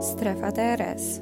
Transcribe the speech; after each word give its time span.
Strefa 0.00 0.52
DRS. 0.52 1.20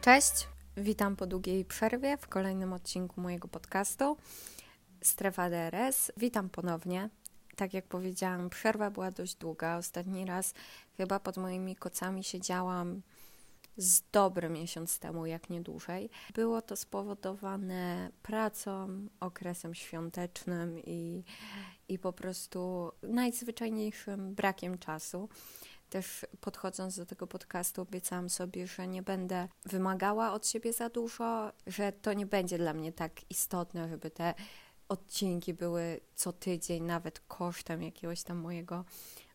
Cześć, 0.00 0.48
witam 0.76 1.16
po 1.16 1.26
długiej 1.26 1.64
przerwie 1.64 2.16
w 2.16 2.28
kolejnym 2.28 2.72
odcinku 2.72 3.20
mojego 3.20 3.48
podcastu 3.48 4.16
Strefa 5.02 5.50
DRS. 5.50 6.12
Witam 6.16 6.48
ponownie. 6.48 7.10
Tak 7.56 7.74
jak 7.74 7.86
powiedziałam, 7.86 8.50
przerwa 8.50 8.90
była 8.90 9.10
dość 9.10 9.34
długa. 9.34 9.76
Ostatni 9.76 10.24
raz 10.24 10.54
chyba 10.96 11.20
pod 11.20 11.36
moimi 11.36 11.76
kocami 11.76 12.24
siedziałam 12.24 13.02
z 13.80 14.02
dobry 14.12 14.48
miesiąc 14.48 14.98
temu, 14.98 15.26
jak 15.26 15.50
nie 15.50 15.60
dłużej. 15.60 16.10
Było 16.34 16.62
to 16.62 16.76
spowodowane 16.76 18.10
pracą, 18.22 19.06
okresem 19.20 19.74
świątecznym 19.74 20.78
i, 20.78 21.24
i 21.88 21.98
po 21.98 22.12
prostu 22.12 22.92
najzwyczajniejszym 23.02 24.34
brakiem 24.34 24.78
czasu. 24.78 25.28
Też 25.90 26.26
podchodząc 26.40 26.96
do 26.96 27.06
tego 27.06 27.26
podcastu, 27.26 27.82
obiecałam 27.82 28.30
sobie, 28.30 28.66
że 28.66 28.88
nie 28.88 29.02
będę 29.02 29.48
wymagała 29.64 30.32
od 30.32 30.46
siebie 30.46 30.72
za 30.72 30.88
dużo, 30.88 31.52
że 31.66 31.92
to 31.92 32.12
nie 32.12 32.26
będzie 32.26 32.58
dla 32.58 32.74
mnie 32.74 32.92
tak 32.92 33.30
istotne, 33.30 33.88
żeby 33.88 34.10
te 34.10 34.34
odcinki 34.88 35.54
były 35.54 36.00
co 36.14 36.32
tydzień, 36.32 36.82
nawet 36.84 37.20
kosztem 37.20 37.82
jakiegoś 37.82 38.22
tam 38.22 38.36
mojego 38.36 38.84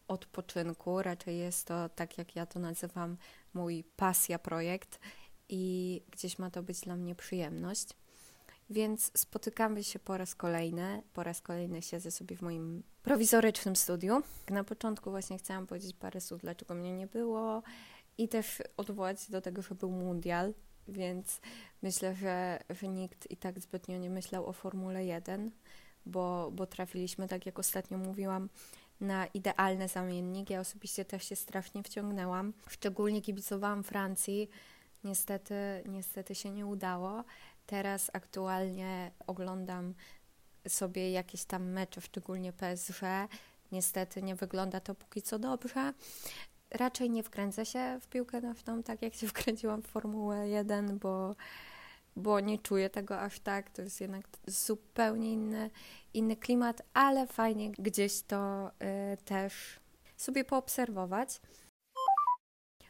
odpoczynku. 0.07 1.01
Raczej 1.01 1.37
jest 1.37 1.67
to, 1.67 1.89
tak 1.89 2.17
jak 2.17 2.35
ja 2.35 2.45
to 2.45 2.59
nazywam, 2.59 3.17
mój 3.53 3.83
pasja 3.95 4.39
projekt 4.39 4.99
i 5.49 6.01
gdzieś 6.11 6.39
ma 6.39 6.51
to 6.51 6.63
być 6.63 6.79
dla 6.79 6.95
mnie 6.95 7.15
przyjemność. 7.15 7.87
Więc 8.69 9.11
spotykamy 9.17 9.83
się 9.83 9.99
po 9.99 10.17
raz 10.17 10.35
kolejny. 10.35 11.01
Po 11.13 11.23
raz 11.23 11.41
kolejny 11.41 11.81
siedzę 11.81 12.11
sobie 12.11 12.35
w 12.35 12.41
moim 12.41 12.83
prowizorycznym 13.03 13.75
studiu. 13.75 14.21
Na 14.49 14.63
początku 14.63 15.11
właśnie 15.11 15.37
chciałam 15.37 15.67
powiedzieć 15.67 15.95
parę 15.99 16.21
słów, 16.21 16.41
dlaczego 16.41 16.73
mnie 16.73 16.93
nie 16.93 17.07
było 17.07 17.63
i 18.17 18.27
też 18.27 18.61
odwołać 18.77 19.29
do 19.29 19.41
tego, 19.41 19.61
że 19.61 19.75
był 19.75 19.91
mundial, 19.91 20.53
więc 20.87 21.41
myślę, 21.81 22.15
że, 22.15 22.59
że 22.69 22.87
nikt 22.87 23.31
i 23.31 23.37
tak 23.37 23.59
zbytnio 23.59 23.97
nie 23.97 24.09
myślał 24.09 24.45
o 24.45 24.53
Formule 24.53 25.05
1, 25.05 25.51
bo, 26.05 26.51
bo 26.53 26.65
trafiliśmy, 26.65 27.27
tak 27.27 27.45
jak 27.45 27.59
ostatnio 27.59 27.97
mówiłam, 27.97 28.49
na 29.01 29.25
idealny 29.25 29.87
zamiennik. 29.87 30.49
Ja 30.49 30.59
osobiście 30.59 31.05
też 31.05 31.29
się 31.29 31.35
strasznie 31.35 31.83
wciągnęłam. 31.83 32.53
Szczególnie 32.69 33.21
kibicowałam 33.21 33.83
Francji. 33.83 34.49
Niestety, 35.03 35.55
niestety 35.85 36.35
się 36.35 36.51
nie 36.51 36.65
udało. 36.65 37.23
Teraz 37.65 38.11
aktualnie 38.13 39.11
oglądam 39.27 39.93
sobie 40.67 41.11
jakieś 41.11 41.45
tam 41.45 41.71
mecze, 41.71 42.01
szczególnie 42.01 42.53
PSG. 42.53 43.01
Niestety 43.71 44.23
nie 44.23 44.35
wygląda 44.35 44.79
to 44.79 44.95
póki 44.95 45.21
co 45.21 45.39
dobrze. 45.39 45.93
Raczej 46.71 47.09
nie 47.09 47.23
wkręcę 47.23 47.65
się 47.65 47.99
w 48.01 48.07
piłkę 48.07 48.41
nożną, 48.41 48.83
tak 48.83 49.01
jak 49.01 49.13
się 49.13 49.27
wkręciłam 49.33 49.81
w 49.81 49.87
Formułę 49.87 50.49
1, 50.49 50.99
bo, 50.99 51.35
bo 52.15 52.39
nie 52.39 52.59
czuję 52.59 52.89
tego 52.89 53.19
aż 53.19 53.39
tak. 53.39 53.69
To 53.69 53.81
jest 53.81 54.01
jednak 54.01 54.27
zupełnie 54.47 55.33
inny, 55.33 55.69
inny 56.13 56.35
klimat, 56.35 56.81
ale 56.93 57.27
fajnie 57.27 57.71
gdzieś 57.71 58.21
to 58.21 58.71
y, 59.13 59.17
też 59.17 59.79
sobie 60.17 60.43
poobserwować. 60.43 61.41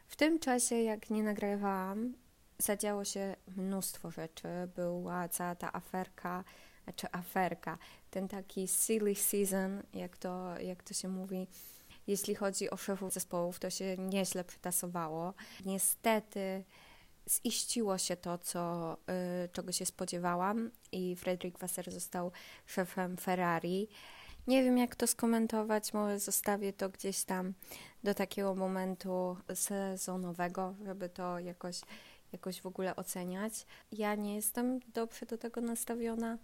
W 0.06 0.16
tym 0.16 0.38
czasie, 0.38 0.74
jak 0.74 1.10
nie 1.10 1.22
nagrywałam, 1.22 2.14
zadziało 2.58 3.04
się 3.04 3.36
mnóstwo 3.56 4.10
rzeczy. 4.10 4.48
Była 4.76 5.28
cała 5.28 5.54
ta 5.54 5.72
aferka, 5.72 6.44
znaczy 6.84 7.06
aferka, 7.12 7.78
ten 8.10 8.28
taki 8.28 8.68
silly 8.68 9.14
season, 9.14 9.82
jak 9.94 10.16
to, 10.16 10.60
jak 10.60 10.82
to 10.82 10.94
się 10.94 11.08
mówi, 11.08 11.46
jeśli 12.06 12.34
chodzi 12.34 12.70
o 12.70 12.76
szefów 12.76 13.12
zespołów, 13.12 13.58
to 13.58 13.70
się 13.70 13.96
nieźle 13.98 14.44
przytasowało. 14.44 15.34
Niestety 15.64 16.64
ziściło 17.28 17.98
się 17.98 18.16
to, 18.16 18.38
co, 18.38 18.92
y, 19.44 19.48
czego 19.48 19.72
się 19.72 19.86
spodziewałam 19.86 20.70
i 20.92 21.16
Fredrik 21.16 21.58
Wasser 21.58 21.92
został 21.92 22.32
szefem 22.66 23.16
Ferrari. 23.16 23.88
Nie 24.46 24.64
wiem, 24.64 24.78
jak 24.78 24.96
to 24.96 25.06
skomentować, 25.06 25.92
może 25.92 26.18
zostawię 26.18 26.72
to 26.72 26.88
gdzieś 26.88 27.24
tam 27.24 27.54
do 28.04 28.14
takiego 28.14 28.54
momentu 28.54 29.36
sezonowego, 29.54 30.74
żeby 30.84 31.08
to 31.08 31.38
jakoś, 31.38 31.80
jakoś 32.32 32.60
w 32.60 32.66
ogóle 32.66 32.96
oceniać. 32.96 33.66
Ja 33.92 34.14
nie 34.14 34.34
jestem 34.34 34.80
dobrze 34.94 35.26
do 35.26 35.38
tego 35.38 35.60
nastawiona. 35.60 36.38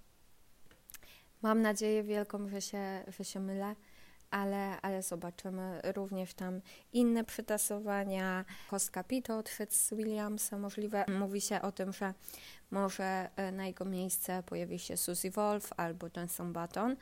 Mam 1.42 1.62
nadzieję 1.62 2.02
wielką, 2.02 2.48
że 2.48 2.60
się, 2.60 3.04
że 3.18 3.24
się 3.24 3.40
mylę 3.40 3.76
ale, 4.32 4.80
ale 4.80 5.02
zobaczymy 5.02 5.80
również 5.94 6.34
tam 6.34 6.60
inne 6.92 7.24
przytasowania. 7.24 8.44
Odszedł 9.38 9.72
z 9.72 9.94
Williamsa, 9.94 10.58
możliwe. 10.58 11.04
Mówi 11.18 11.40
się 11.40 11.62
o 11.62 11.72
tym, 11.72 11.92
że 11.92 12.14
może 12.70 13.30
e, 13.36 13.52
na 13.52 13.66
jego 13.66 13.84
miejsce 13.84 14.42
pojawi 14.42 14.78
się 14.78 14.96
Suzy 14.96 15.30
Wolf 15.30 15.70
albo 15.76 16.06
Jenson 16.16 16.52
Button. 16.52 16.96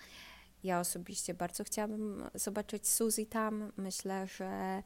Ja 0.64 0.80
osobiście 0.80 1.34
bardzo 1.34 1.64
chciałabym 1.64 2.24
zobaczyć 2.34 2.88
Suzy 2.88 3.26
tam. 3.26 3.72
Myślę, 3.76 4.26
że 4.26 4.82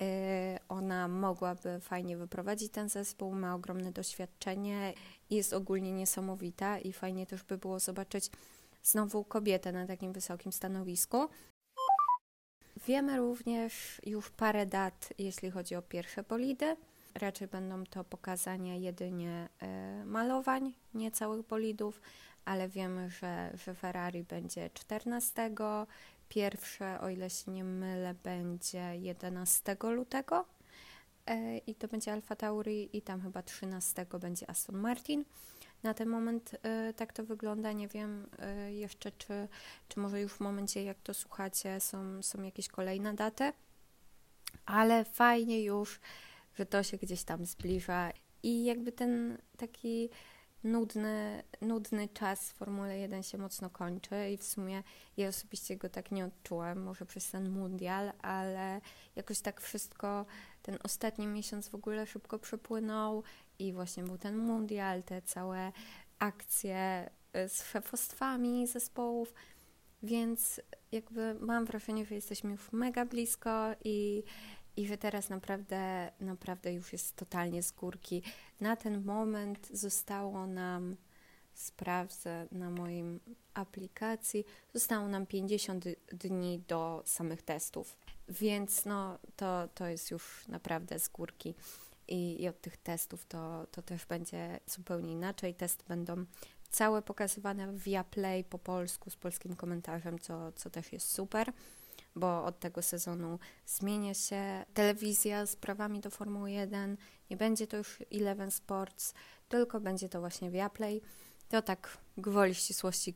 e, 0.00 0.58
ona 0.68 1.08
mogłaby 1.08 1.80
fajnie 1.80 2.16
wyprowadzić 2.16 2.72
ten 2.72 2.88
zespół, 2.88 3.32
ma 3.32 3.54
ogromne 3.54 3.92
doświadczenie, 3.92 4.94
jest 5.30 5.52
ogólnie 5.52 5.92
niesamowita 5.92 6.78
i 6.78 6.92
fajnie 6.92 7.26
też 7.26 7.42
by 7.42 7.58
było 7.58 7.78
zobaczyć 7.78 8.30
znowu 8.82 9.24
kobietę 9.24 9.72
na 9.72 9.86
takim 9.86 10.12
wysokim 10.12 10.52
stanowisku. 10.52 11.28
Wiemy 12.90 13.16
również 13.16 14.00
już 14.06 14.30
parę 14.30 14.66
dat, 14.66 15.12
jeśli 15.18 15.50
chodzi 15.50 15.76
o 15.76 15.82
pierwsze 15.82 16.22
bolidy. 16.22 16.76
Raczej 17.14 17.48
będą 17.48 17.84
to 17.84 18.04
pokazania 18.04 18.74
jedynie 18.74 19.48
e, 19.62 20.04
malowań, 20.04 20.72
nie 20.94 21.10
całych 21.10 21.46
bolidów, 21.46 22.00
ale 22.44 22.68
wiemy, 22.68 23.10
że, 23.10 23.50
że 23.54 23.74
Ferrari 23.74 24.22
będzie 24.22 24.70
14. 24.74 25.50
Pierwsze, 26.28 27.00
o 27.00 27.08
ile 27.08 27.30
się 27.30 27.50
nie 27.50 27.64
mylę, 27.64 28.14
będzie 28.14 28.96
11 28.96 29.76
lutego 29.82 30.44
e, 31.26 31.58
i 31.58 31.74
to 31.74 31.88
będzie 31.88 32.12
Alfa 32.12 32.36
Tauri 32.36 32.96
i 32.96 33.02
tam 33.02 33.20
chyba 33.20 33.42
13 33.42 34.06
będzie 34.20 34.50
Aston 34.50 34.76
Martin. 34.76 35.24
Na 35.82 35.94
ten 35.94 36.08
moment 36.08 36.54
y, 36.54 36.94
tak 36.94 37.12
to 37.12 37.24
wygląda. 37.24 37.72
Nie 37.72 37.88
wiem 37.88 38.26
y, 38.68 38.72
jeszcze, 38.72 39.12
czy, 39.12 39.48
czy 39.88 40.00
może 40.00 40.20
już 40.20 40.32
w 40.32 40.40
momencie, 40.40 40.84
jak 40.84 41.00
to 41.00 41.14
słuchacie, 41.14 41.80
są, 41.80 42.22
są 42.22 42.42
jakieś 42.42 42.68
kolejne 42.68 43.14
daty, 43.14 43.52
ale 44.66 45.04
fajnie 45.04 45.64
już, 45.64 46.00
że 46.54 46.66
to 46.66 46.82
się 46.82 46.96
gdzieś 46.96 47.24
tam 47.24 47.46
zbliża. 47.46 48.10
I 48.42 48.64
jakby 48.64 48.92
ten 48.92 49.38
taki 49.56 50.10
nudny, 50.64 51.42
nudny 51.60 52.08
czas 52.08 52.50
w 52.50 52.54
Formule 52.54 52.98
1 52.98 53.22
się 53.22 53.38
mocno 53.38 53.70
kończy 53.70 54.30
i 54.30 54.36
w 54.36 54.44
sumie 54.44 54.82
ja 55.16 55.28
osobiście 55.28 55.76
go 55.76 55.88
tak 55.88 56.10
nie 56.10 56.24
odczułem, 56.24 56.82
może 56.82 57.06
przez 57.06 57.30
ten 57.30 57.50
mundial, 57.50 58.12
ale 58.22 58.80
jakoś 59.16 59.40
tak 59.40 59.60
wszystko, 59.60 60.26
ten 60.62 60.78
ostatni 60.82 61.26
miesiąc 61.26 61.68
w 61.68 61.74
ogóle 61.74 62.06
szybko 62.06 62.38
przepłynął 62.38 63.22
i 63.60 63.72
właśnie 63.72 64.02
był 64.02 64.18
ten 64.18 64.36
mundial, 64.36 65.02
te 65.02 65.22
całe 65.22 65.72
akcje 66.18 67.10
y, 67.36 67.48
z 67.48 67.64
szefostwami 67.64 68.66
zespołów, 68.66 69.34
więc 70.02 70.60
jakby 70.92 71.34
mam 71.34 71.64
wrażenie, 71.64 72.04
że 72.04 72.14
jesteśmy 72.14 72.50
już 72.50 72.72
mega 72.72 73.04
blisko 73.04 73.50
i, 73.84 74.22
i 74.76 74.86
że 74.86 74.98
teraz 74.98 75.28
naprawdę, 75.28 76.12
naprawdę 76.20 76.72
już 76.72 76.92
jest 76.92 77.16
totalnie 77.16 77.62
z 77.62 77.72
górki. 77.72 78.22
Na 78.60 78.76
ten 78.76 79.04
moment 79.04 79.68
zostało 79.72 80.46
nam, 80.46 80.96
sprawdzę 81.54 82.46
na 82.52 82.70
moim 82.70 83.20
aplikacji, 83.54 84.44
zostało 84.74 85.08
nam 85.08 85.26
50 85.26 85.84
dni 86.12 86.62
do 86.68 87.02
samych 87.06 87.42
testów, 87.42 87.96
więc 88.28 88.84
no 88.84 89.18
to, 89.36 89.68
to 89.74 89.86
jest 89.86 90.10
już 90.10 90.48
naprawdę 90.48 90.98
z 90.98 91.08
górki 91.08 91.54
i, 92.10 92.42
i 92.42 92.48
od 92.48 92.60
tych 92.60 92.76
testów 92.76 93.24
to, 93.24 93.66
to 93.70 93.82
też 93.82 94.06
będzie 94.06 94.60
zupełnie 94.66 95.12
inaczej. 95.12 95.54
Testy 95.54 95.84
będą 95.88 96.24
całe 96.70 97.02
pokazywane 97.02 97.72
via 97.72 98.04
Play 98.04 98.44
po 98.44 98.58
polsku 98.58 99.10
z 99.10 99.16
polskim 99.16 99.56
komentarzem, 99.56 100.18
co, 100.18 100.52
co 100.52 100.70
też 100.70 100.92
jest 100.92 101.12
super, 101.12 101.52
bo 102.16 102.44
od 102.44 102.60
tego 102.60 102.82
sezonu 102.82 103.38
zmienia 103.66 104.14
się 104.14 104.64
telewizja 104.74 105.46
z 105.46 105.56
prawami 105.56 106.00
do 106.00 106.10
Formuły 106.10 106.50
1. 106.50 106.96
Nie 107.30 107.36
będzie 107.36 107.66
to 107.66 107.76
już 107.76 107.98
Eleven 108.12 108.50
Sports, 108.50 109.14
tylko 109.48 109.80
będzie 109.80 110.08
to 110.08 110.20
właśnie 110.20 110.50
via 110.50 110.70
Play. 110.70 111.02
To 111.48 111.62
tak 111.62 111.98
gwoli 112.16 112.54
ścisłości 112.54 113.14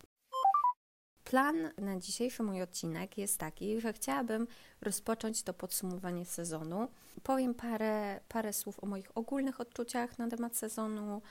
Plan 1.34 1.70
na 1.78 1.98
dzisiejszy 1.98 2.42
mój 2.42 2.62
odcinek 2.62 3.18
jest 3.18 3.38
taki, 3.38 3.80
że 3.80 3.92
chciałabym 3.92 4.46
rozpocząć 4.80 5.42
to 5.42 5.54
podsumowanie 5.54 6.24
sezonu. 6.24 6.88
Powiem 7.22 7.54
parę, 7.54 8.20
parę 8.28 8.52
słów 8.52 8.84
o 8.84 8.86
moich 8.86 9.18
ogólnych 9.18 9.60
odczuciach 9.60 10.18
na 10.18 10.28
temat 10.28 10.56
sezonu, 10.56 11.22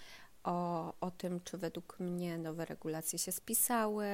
o, 0.43 0.93
o 0.99 1.11
tym, 1.11 1.39
czy 1.43 1.57
według 1.57 1.99
mnie 1.99 2.37
nowe 2.37 2.65
regulacje 2.65 3.19
się 3.19 3.31
spisały 3.31 4.05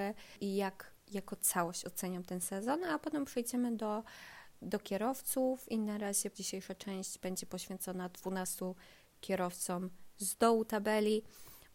i 0.41 0.55
jak 0.55 0.91
jako 1.11 1.35
całość 1.35 1.85
oceniam 1.85 2.23
ten 2.23 2.41
sezon, 2.41 2.83
a 2.83 2.99
potem 2.99 3.25
przejdziemy 3.25 3.75
do, 3.75 4.03
do 4.61 4.79
kierowców 4.79 5.71
i 5.71 5.79
na 5.79 5.97
razie 5.97 6.31
dzisiejsza 6.35 6.75
część 6.75 7.19
będzie 7.19 7.45
poświęcona 7.45 8.09
12 8.09 8.73
kierowcom 9.21 9.89
z 10.17 10.35
dołu 10.35 10.65
tabeli. 10.65 11.23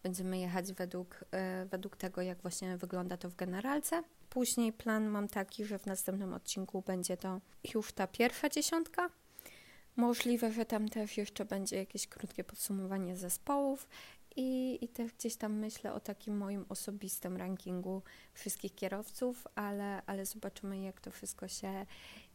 Będziemy 0.05 0.39
jechać 0.39 0.73
według, 0.73 1.25
e, 1.31 1.65
według 1.65 1.97
tego, 1.97 2.21
jak 2.21 2.41
właśnie 2.41 2.77
wygląda 2.77 3.17
to 3.17 3.29
w 3.29 3.35
generalce. 3.35 4.03
Później 4.29 4.73
plan 4.73 5.07
mam 5.07 5.27
taki, 5.27 5.65
że 5.65 5.79
w 5.79 5.85
następnym 5.85 6.33
odcinku 6.33 6.81
będzie 6.81 7.17
to 7.17 7.41
już 7.73 7.93
ta 7.93 8.07
pierwsza 8.07 8.49
dziesiątka. 8.49 9.09
Możliwe, 9.95 10.51
że 10.51 10.65
tam 10.65 10.89
też 10.89 11.17
jeszcze 11.17 11.45
będzie 11.45 11.75
jakieś 11.75 12.07
krótkie 12.07 12.43
podsumowanie 12.43 13.17
zespołów 13.17 13.87
i, 14.35 14.77
i 14.81 14.87
też 14.87 15.13
gdzieś 15.13 15.35
tam 15.35 15.53
myślę 15.53 15.93
o 15.93 15.99
takim 15.99 16.37
moim 16.37 16.65
osobistym 16.69 17.37
rankingu 17.37 18.01
wszystkich 18.33 18.75
kierowców, 18.75 19.47
ale, 19.55 20.01
ale 20.05 20.25
zobaczymy, 20.25 20.79
jak 20.79 21.01
to 21.01 21.11
wszystko 21.11 21.47
się, 21.47 21.85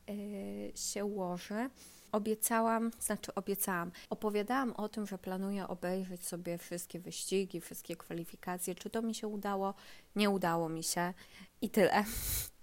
yy, 0.09 0.73
się 0.75 1.05
ułoży. 1.05 1.71
Obiecałam, 2.13 2.91
znaczy 3.01 3.35
obiecałam, 3.35 3.91
opowiadałam 4.11 4.73
o 4.73 4.89
tym, 4.89 5.07
że 5.07 5.19
planuję 5.19 5.69
obejrzeć 5.69 6.27
sobie 6.27 6.59
wszystkie 6.59 7.01
wyścigi, 7.01 7.61
wszystkie 7.61 7.97
kwalifikacje. 7.97 8.75
Czy 8.75 8.91
to 8.91 9.03
mi 9.03 9.15
się 9.15 9.29
udało? 9.29 9.75
Nie 10.17 10.31
udało 10.31 10.69
mi 10.69 10.83
się 10.83 11.15
i 11.61 11.71
tyle. 11.71 12.05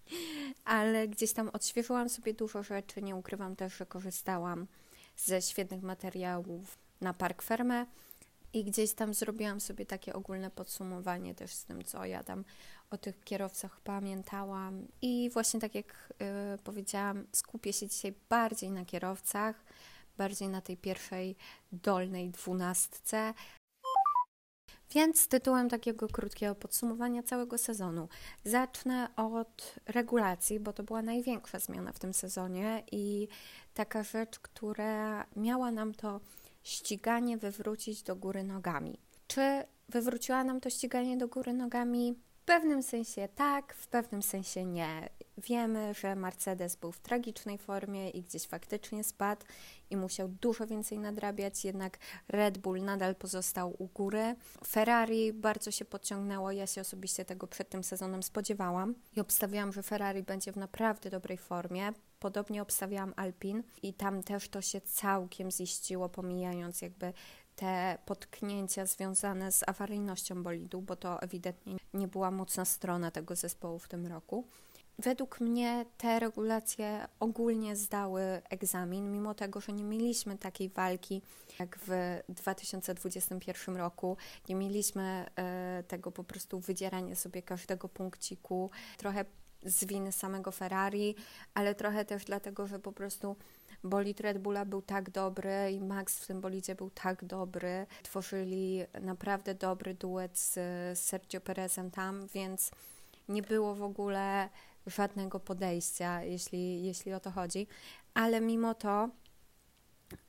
Ale 0.66 1.08
gdzieś 1.08 1.34
tam 1.34 1.50
odświeżyłam 1.50 2.10
sobie 2.10 2.34
dużo 2.34 2.64
rzeczy. 2.64 3.02
Nie 3.02 3.16
ukrywam 3.16 3.56
też, 3.56 3.78
że 3.78 3.86
korzystałam 3.86 4.68
ze 5.18 5.42
świetnych 5.42 5.84
materiałów 5.84 6.78
na 7.02 7.14
Park 7.14 7.42
Ferme 7.42 7.86
i 8.54 8.64
gdzieś 8.64 8.94
tam 8.94 9.14
zrobiłam 9.14 9.60
sobie 9.62 9.86
takie 9.86 10.14
ogólne 10.14 10.52
podsumowanie 10.52 11.36
też 11.36 11.54
z 11.54 11.64
tym, 11.64 11.84
co 11.84 12.06
ja 12.06 12.24
tam 12.24 12.44
o 12.89 12.98
tych 12.98 13.24
kierowcach 13.24 13.81
pamiętałam. 13.81 14.88
I 15.01 15.30
właśnie 15.34 15.60
tak 15.60 15.75
jak 15.75 16.13
y, 16.56 16.63
powiedziałam, 16.63 17.28
skupię 17.31 17.74
się 17.74 17.88
dzisiaj 17.88 18.13
bardziej 18.30 18.72
na 18.72 18.86
kierowcach, 18.86 19.66
bardziej 20.18 20.50
na 20.50 20.62
tej 20.62 20.78
pierwszej 20.78 21.36
dolnej 21.72 22.30
dwunastce. 22.30 23.34
Więc 24.92 25.28
tytułem 25.28 25.69
takiego 25.69 26.07
krótkiego 26.07 26.56
podsumowania 26.56 27.24
całego 27.24 27.57
sezonu 27.57 28.10
zacznę 28.44 29.10
od 29.16 29.75
regulacji, 29.86 30.60
bo 30.60 30.74
to 30.74 30.84
była 30.84 31.01
największa 31.01 31.60
zmiana 31.60 31.92
w 31.92 32.00
tym 32.00 32.13
sezonie 32.13 32.84
i 32.92 33.28
taka 33.74 34.04
rzecz, 34.04 34.39
która 34.39 35.25
miała 35.36 35.72
nam 35.72 35.94
to 35.94 36.22
ściganie 36.63 37.38
wywrócić 37.38 38.04
do 38.04 38.16
góry 38.16 38.44
nogami. 38.44 39.00
Czy 39.28 39.63
wywróciła 39.89 40.44
nam 40.44 40.62
to 40.62 40.69
ściganie 40.69 41.18
do 41.18 41.28
góry 41.28 41.54
nogami? 41.54 42.26
Pewnym 42.48 42.84
sensie 42.84 43.28
tak, 43.36 43.74
w 43.74 43.88
pewnym 43.88 44.22
sensie 44.24 44.66
nie. 44.66 45.10
Wiemy, 45.38 45.94
że 45.94 46.16
Mercedes 46.16 46.76
był 46.76 46.92
w 46.92 47.00
tragicznej 47.00 47.58
formie 47.58 48.10
i 48.10 48.24
gdzieś 48.24 48.48
faktycznie 48.48 49.04
spadł 49.04 49.46
i 49.90 49.98
musiał 49.98 50.28
dużo 50.28 50.68
więcej 50.68 51.00
nadrabiać, 51.00 51.66
jednak 51.66 51.98
Red 52.28 52.58
Bull 52.58 52.84
nadal 52.84 53.16
pozostał 53.16 53.76
u 53.78 53.88
góry. 53.88 54.36
Ferrari 54.68 55.34
bardzo 55.34 55.72
się 55.72 55.86
podciągnęło, 55.86 56.52
ja 56.52 56.68
się 56.68 56.82
osobiście 56.82 57.26
tego 57.26 57.48
przed 57.48 57.70
tym 57.70 57.84
sezonem 57.84 58.24
spodziewałam 58.24 58.96
i 59.16 59.20
obstawiałam, 59.20 59.74
że 59.74 59.84
Ferrari 59.84 60.24
będzie 60.24 60.52
w 60.52 60.58
naprawdę 60.58 61.10
dobrej 61.10 61.38
formie. 61.38 61.94
Podobnie 62.20 62.62
obstawiałam 62.62 63.14
Alpin 63.16 63.64
i 63.84 63.94
tam 63.94 64.24
też 64.24 64.50
to 64.50 64.62
się 64.62 64.82
całkiem 64.82 65.52
ziściło, 65.52 66.10
pomijając 66.10 66.82
jakby 66.82 67.14
te 67.57 67.98
potknięcia 68.06 68.86
związane 68.86 69.51
z 69.51 69.63
awaryjnością 69.68 70.44
bolidu, 70.44 70.81
bo 70.81 70.95
to 70.95 71.21
ewidentnie 71.21 71.77
nie 71.94 72.07
była 72.07 72.31
mocna 72.31 72.65
strona 72.65 73.12
tego 73.12 73.36
zespołu 73.36 73.80
w 73.80 73.88
tym 73.88 74.07
roku. 74.07 74.48
Według 75.00 75.39
mnie 75.39 75.86
te 75.98 76.19
regulacje 76.19 77.07
ogólnie 77.19 77.75
zdały 77.75 78.21
egzamin, 78.50 79.12
mimo 79.12 79.33
tego, 79.33 79.62
że 79.62 79.74
nie 79.74 79.83
mieliśmy 79.83 80.38
takiej 80.38 80.69
walki 80.69 81.21
jak 81.59 81.80
w 81.88 82.19
2021 82.30 83.77
roku. 83.77 84.18
Nie 84.50 84.56
mieliśmy 84.56 85.25
e, 85.36 85.83
tego 85.88 86.12
po 86.12 86.24
prostu 86.24 86.60
wydzierania 86.60 87.15
sobie 87.15 87.42
każdego 87.42 87.89
punkciku. 87.89 88.71
Trochę 88.98 89.25
z 89.65 89.86
winy 89.86 90.12
samego 90.12 90.51
Ferrari, 90.51 91.15
ale 91.53 91.75
trochę 91.75 92.06
też 92.06 92.25
dlatego, 92.25 92.68
że 92.68 92.80
po 92.80 92.92
prostu 92.92 93.36
bolid 93.83 94.19
Red 94.19 94.38
Bulla 94.38 94.65
był 94.65 94.81
tak 94.81 95.09
dobry 95.09 95.71
i 95.71 95.81
Max 95.81 96.19
w 96.19 96.27
tym 96.27 96.41
bolidzie 96.41 96.75
był 96.75 96.89
tak 96.89 97.25
dobry. 97.25 97.85
Tworzyli 98.03 98.83
naprawdę 99.01 99.56
dobry 99.56 99.94
duet 99.94 100.39
z 100.39 100.59
Sergio 101.00 101.41
Perezem 101.41 101.91
tam, 101.91 102.27
więc 102.27 102.71
nie 103.29 103.41
było 103.41 103.75
w 103.75 103.83
ogóle 103.83 104.50
żadnego 104.88 105.39
podejścia, 105.39 106.24
jeśli, 106.24 106.83
jeśli 106.83 107.13
o 107.13 107.19
to 107.19 107.31
chodzi. 107.31 107.68
Ale 108.13 108.41
mimo 108.41 108.74
to, 108.74 109.09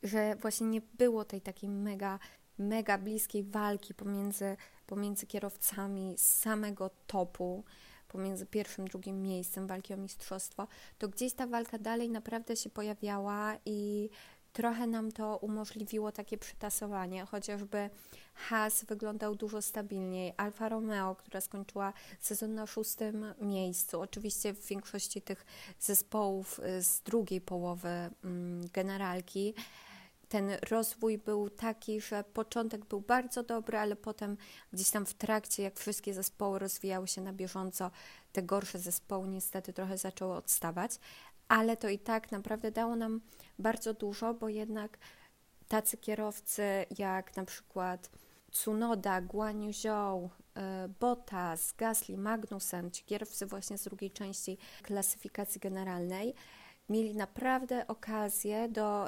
że 0.03 0.37
właśnie 0.37 0.67
nie 0.67 0.81
było 0.81 1.25
tej 1.25 1.41
takiej 1.41 1.71
mega, 1.71 2.19
mega 2.59 2.99
bliskiej 2.99 3.45
walki 3.45 3.95
pomiędzy, 3.95 4.57
pomiędzy 4.87 5.27
kierowcami 5.27 6.15
z 6.19 6.35
samego 6.35 6.91
topu, 7.07 7.65
pomiędzy 8.09 8.47
pierwszym, 8.47 8.89
drugim 8.89 9.23
miejscem 9.23 9.67
walki 9.67 9.95
o 9.95 9.97
mistrzostwo, 9.97 10.67
to 10.99 11.09
gdzieś 11.09 11.33
ta 11.33 11.47
walka 11.47 11.79
dalej 11.79 12.11
naprawdę 12.11 12.57
się 12.57 12.71
pojawiała 12.71 13.57
i 13.65 14.11
trochę 14.53 14.87
nam 14.87 15.13
to 15.13 15.37
umożliwiło 15.37 16.13
takie 16.13 16.39
przytasowanie, 16.39 17.25
chociażby 17.25 17.91
Haas 18.35 18.85
wyglądał 18.85 19.35
dużo 19.35 19.63
stabilniej, 19.63 20.33
Alfa 20.37 20.69
Romeo, 20.69 21.15
która 21.15 21.41
skończyła 21.41 21.93
sezon 22.21 22.55
na 22.55 22.67
szóstym 22.67 23.35
miejscu, 23.41 24.01
oczywiście 24.01 24.55
w 24.55 24.67
większości 24.67 25.23
tych 25.23 25.47
zespołów 25.81 26.61
y, 26.79 26.83
z 26.83 27.01
drugiej 27.01 27.41
połowy 27.41 27.89
mm, 28.25 28.69
generalki, 28.73 29.55
ten 30.29 30.51
rozwój 30.71 31.19
był 31.19 31.51
taki, 31.51 32.01
że 32.01 32.25
początek 32.25 32.85
był 32.85 33.01
bardzo 33.01 33.43
dobry, 33.43 33.79
ale 33.79 33.97
potem 33.97 34.37
gdzieś 34.73 34.91
tam 34.91 35.07
w 35.07 35.15
trakcie, 35.15 35.63
jak 35.63 35.79
wszystkie 35.79 36.15
zespoły 36.15 36.59
rozwijały 36.59 37.09
się 37.09 37.21
na 37.21 37.33
bieżąco, 37.33 37.91
te 38.33 38.43
gorsze 38.43 38.79
zespoły 38.79 39.29
niestety 39.29 39.73
trochę 39.73 39.99
zaczęły 39.99 40.35
odstawać, 40.35 40.99
ale 41.49 41.77
to 41.77 41.89
i 41.89 41.99
tak 41.99 42.33
naprawdę 42.33 42.71
dało 42.71 42.97
nam 42.97 43.21
bardzo 43.59 43.95
dużo, 43.95 44.35
bo 44.35 44.49
jednak 44.49 44.99
tacy 45.69 45.97
kierowcy 45.97 46.63
jak 46.99 47.37
na 47.37 47.45
przykład 47.45 48.11
Tsunoda, 48.51 49.21
Guan 49.21 49.73
Zhou, 49.73 50.31
e, 50.55 50.89
Bottas, 51.01 51.73
Gasly, 51.73 52.19
Magnussen, 52.19 52.91
ci 52.91 53.05
kierowcy 53.05 53.47
właśnie 53.47 53.79
z 53.79 53.85
drugiej 53.85 54.11
części 54.11 54.59
klasyfikacji 54.83 55.61
generalnej, 55.61 56.35
mieli 56.89 57.15
naprawdę 57.15 57.87
okazję 57.87 58.69
do 58.69 59.07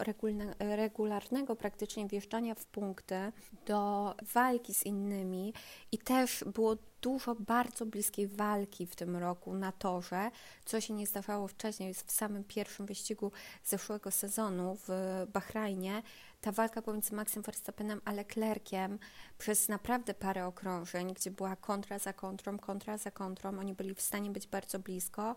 regularnego 0.59 1.57
praktycznie 1.57 2.07
wjeżdżania 2.07 2.55
w 2.55 2.65
punkty, 2.65 3.33
do 3.67 4.15
walki 4.35 4.75
z 4.75 4.87
innymi 4.87 5.55
i 5.93 5.99
też 5.99 6.45
było 6.55 6.77
dużo 7.03 7.35
bardzo 7.35 7.87
bliskiej 7.87 8.29
walki 8.29 8.87
w 8.87 8.97
tym 8.97 9.17
roku 9.17 9.55
na 9.55 9.73
torze, 9.73 10.31
co 10.65 10.81
się 10.81 10.95
nie 10.95 11.07
zdarzało 11.07 11.49
wcześniej 11.49 11.95
w 11.95 12.13
samym 12.13 12.45
pierwszym 12.45 12.87
wyścigu 12.87 13.33
zeszłego 13.65 14.11
sezonu 14.11 14.77
w 14.89 14.89
Bahrajnie. 15.33 16.03
Ta 16.41 16.53
walka 16.53 16.83
pomiędzy 16.83 17.15
Maxem 17.15 17.43
Verstappenem 17.43 18.01
a 18.05 18.13
Leclerciem 18.13 18.99
przez 19.39 19.69
naprawdę 19.69 20.15
parę 20.15 20.47
okrążeń, 20.47 21.15
gdzie 21.15 21.31
była 21.31 21.57
kontra 21.57 21.99
za 21.99 22.13
kontrą, 22.13 22.59
kontra 22.59 22.99
za 22.99 23.11
kontrą, 23.11 23.59
oni 23.59 23.75
byli 23.75 23.95
w 23.95 24.01
stanie 24.01 24.31
być 24.31 24.47
bardzo 24.47 24.79
blisko 24.79 25.37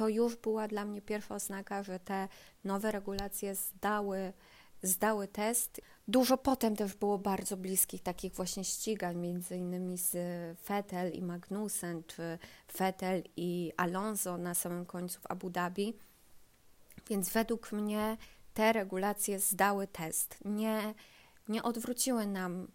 to 0.00 0.08
już 0.08 0.36
była 0.36 0.68
dla 0.68 0.84
mnie 0.84 1.02
pierwsza 1.02 1.34
oznaka, 1.34 1.82
że 1.82 1.98
te 1.98 2.28
nowe 2.64 2.92
regulacje 2.92 3.54
zdały, 3.54 4.32
zdały 4.82 5.28
test. 5.28 5.80
Dużo 6.08 6.38
potem 6.38 6.76
też 6.76 6.94
było 6.94 7.18
bardzo 7.18 7.56
bliskich 7.56 8.02
takich 8.02 8.32
właśnie 8.32 8.64
ścigań, 8.64 9.16
między 9.16 9.56
innymi 9.56 9.98
z 9.98 10.16
Vettel 10.68 11.12
i 11.12 11.22
Magnussen, 11.22 12.02
czy 12.06 12.38
Vettel 12.78 13.22
i 13.36 13.72
Alonso 13.76 14.38
na 14.38 14.54
samym 14.54 14.86
końcu 14.86 15.20
w 15.20 15.26
Abu 15.30 15.50
Dhabi. 15.50 15.94
Więc 17.10 17.30
według 17.30 17.72
mnie 17.72 18.16
te 18.54 18.72
regulacje 18.72 19.40
zdały 19.40 19.86
test. 19.86 20.38
Nie, 20.44 20.94
nie 21.48 21.62
odwróciły 21.62 22.26
nam 22.26 22.68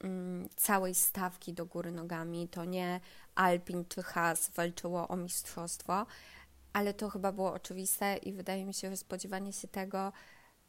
mm, 0.00 0.48
całej 0.56 0.94
stawki 0.94 1.52
do 1.54 1.66
góry 1.66 1.92
nogami. 1.92 2.48
To 2.48 2.64
nie 2.64 3.00
Alpin 3.34 3.84
czy 3.88 4.02
Haas 4.02 4.50
walczyło 4.50 5.08
o 5.08 5.16
mistrzostwo, 5.16 6.06
ale 6.72 6.94
to 6.94 7.08
chyba 7.10 7.32
było 7.32 7.52
oczywiste 7.52 8.16
i 8.16 8.32
wydaje 8.32 8.64
mi 8.64 8.74
się, 8.74 8.90
że 8.90 8.96
spodziewanie 8.96 9.52
się 9.52 9.68
tego 9.68 10.12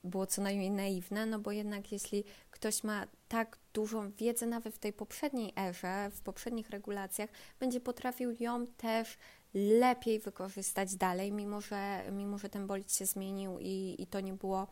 było 0.04 0.26
co 0.26 0.42
najmniej 0.42 0.72
naiwne, 0.72 1.26
no 1.26 1.40
bo 1.40 1.52
jednak 1.52 1.92
jeśli 1.92 2.24
ktoś 2.52 2.84
ma 2.84 3.08
tak 3.28 3.58
dużą 3.74 4.12
wiedzę 4.12 4.46
nawet 4.46 4.76
w 4.76 4.80
tej 4.80 4.94
poprzedniej 4.94 5.54
erze, 5.58 6.12
w 6.14 6.22
poprzednich 6.22 6.70
regulacjach, 6.70 7.30
będzie 7.60 7.80
potrafił 7.80 8.36
ją 8.40 8.68
też 8.68 9.18
lepiej 9.54 10.20
wykorzystać 10.20 10.96
dalej, 10.96 11.32
mimo 11.32 11.62
że, 11.62 12.04
mimo 12.12 12.38
że 12.38 12.50
ten 12.50 12.68
bolid 12.68 12.94
się 12.94 13.06
zmienił 13.06 13.60
i, 13.60 13.96
i 14.00 14.08
to 14.08 14.20
nie 14.20 14.34
było 14.34 14.68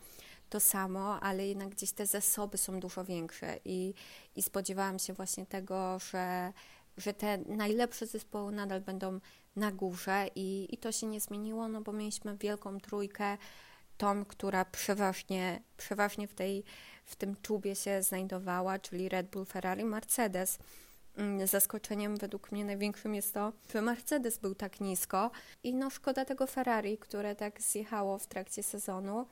to 0.49 0.59
samo, 0.59 1.19
ale 1.19 1.47
jednak 1.47 1.69
gdzieś 1.69 1.91
te 1.91 2.05
zasoby 2.05 2.57
są 2.57 2.79
dużo 2.79 3.03
większe. 3.03 3.59
I, 3.65 3.93
i 4.35 4.43
spodziewałam 4.43 4.99
się 4.99 5.13
właśnie 5.13 5.45
tego, 5.45 5.99
że, 5.99 6.53
że 6.97 7.13
te 7.13 7.37
najlepsze 7.37 8.07
zespoły 8.07 8.51
nadal 8.51 8.81
będą 8.81 9.19
na 9.57 9.71
górze 9.71 10.27
i, 10.35 10.67
i 10.71 10.77
to 10.77 10.91
się 10.91 11.07
nie 11.07 11.19
zmieniło, 11.19 11.67
no 11.67 11.81
bo 11.81 11.93
mieliśmy 11.93 12.37
wielką 12.37 12.79
trójkę, 12.79 13.37
tą, 13.97 14.25
która 14.25 14.65
przeważnie, 14.65 15.61
przeważnie 15.77 16.27
w, 16.27 16.33
tej, 16.33 16.63
w 17.05 17.15
tym 17.15 17.35
czubie 17.41 17.75
się 17.75 18.03
znajdowała, 18.03 18.79
czyli 18.79 19.09
Red 19.09 19.29
Bull, 19.29 19.45
Ferrari, 19.45 19.85
Mercedes. 19.85 20.59
Mm, 21.17 21.47
zaskoczeniem 21.47 22.17
według 22.17 22.51
mnie 22.51 22.65
największym 22.65 23.15
jest 23.15 23.33
to, 23.33 23.53
że 23.73 23.81
Mercedes 23.81 24.37
był 24.37 24.55
tak 24.55 24.79
nisko 24.79 25.31
i 25.63 25.75
no 25.75 25.89
szkoda 25.89 26.25
tego 26.25 26.47
Ferrari, 26.47 26.97
które 26.97 27.35
tak 27.35 27.61
zjechało 27.61 28.17
w 28.17 28.27
trakcie 28.27 28.63
sezonu, 28.63 29.25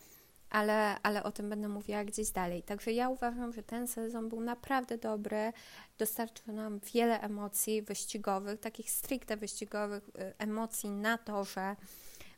ale, 0.49 1.01
ale 1.03 1.23
o 1.23 1.31
tym 1.31 1.49
będę 1.49 1.67
mówiła 1.67 2.03
gdzieś 2.03 2.31
dalej. 2.31 2.63
Także 2.63 2.91
ja 2.91 3.09
uważam, 3.09 3.53
że 3.53 3.63
ten 3.63 3.87
sezon 3.87 4.29
był 4.29 4.41
naprawdę 4.41 4.97
dobry, 4.97 5.53
dostarczył 5.97 6.53
nam 6.53 6.79
wiele 6.93 7.21
emocji 7.21 7.81
wyścigowych, 7.81 8.59
takich 8.59 8.91
stricte 8.91 9.37
wyścigowych 9.37 10.09
y, 10.09 10.33
emocji 10.37 10.89
na 10.89 11.17
torze, 11.17 11.75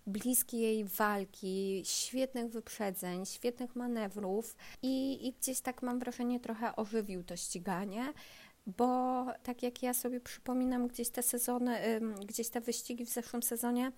bliskiej 0.08 0.86
walki, 0.86 1.84
świetnych 1.86 2.52
wyprzedzeń, 2.52 3.26
świetnych 3.26 3.76
manewrów 3.76 4.56
i, 4.82 5.28
i 5.28 5.34
gdzieś 5.34 5.62
tak 5.62 5.82
mam 5.82 6.00
wrażenie 6.00 6.40
trochę 6.40 6.76
ożywił 6.76 7.24
to 7.24 7.36
ściganie 7.36 8.14
bo 8.78 9.26
tak 9.44 9.64
jak 9.64 9.84
ja 9.84 9.94
sobie 9.94 10.20
przypominam 10.20 10.88
gdzieś 10.88 11.10
te 11.10 11.24
sezony, 11.24 11.80
gdzieś 12.26 12.50
te 12.50 12.62
wyścigi 12.62 13.06
w 13.06 13.10
zeszłym 13.10 13.44
sezonie, 13.44 13.92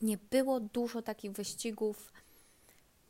nie 0.00 0.18
było 0.30 0.60
dużo 0.60 1.02
takich 1.02 1.32
wyścigów 1.32 2.12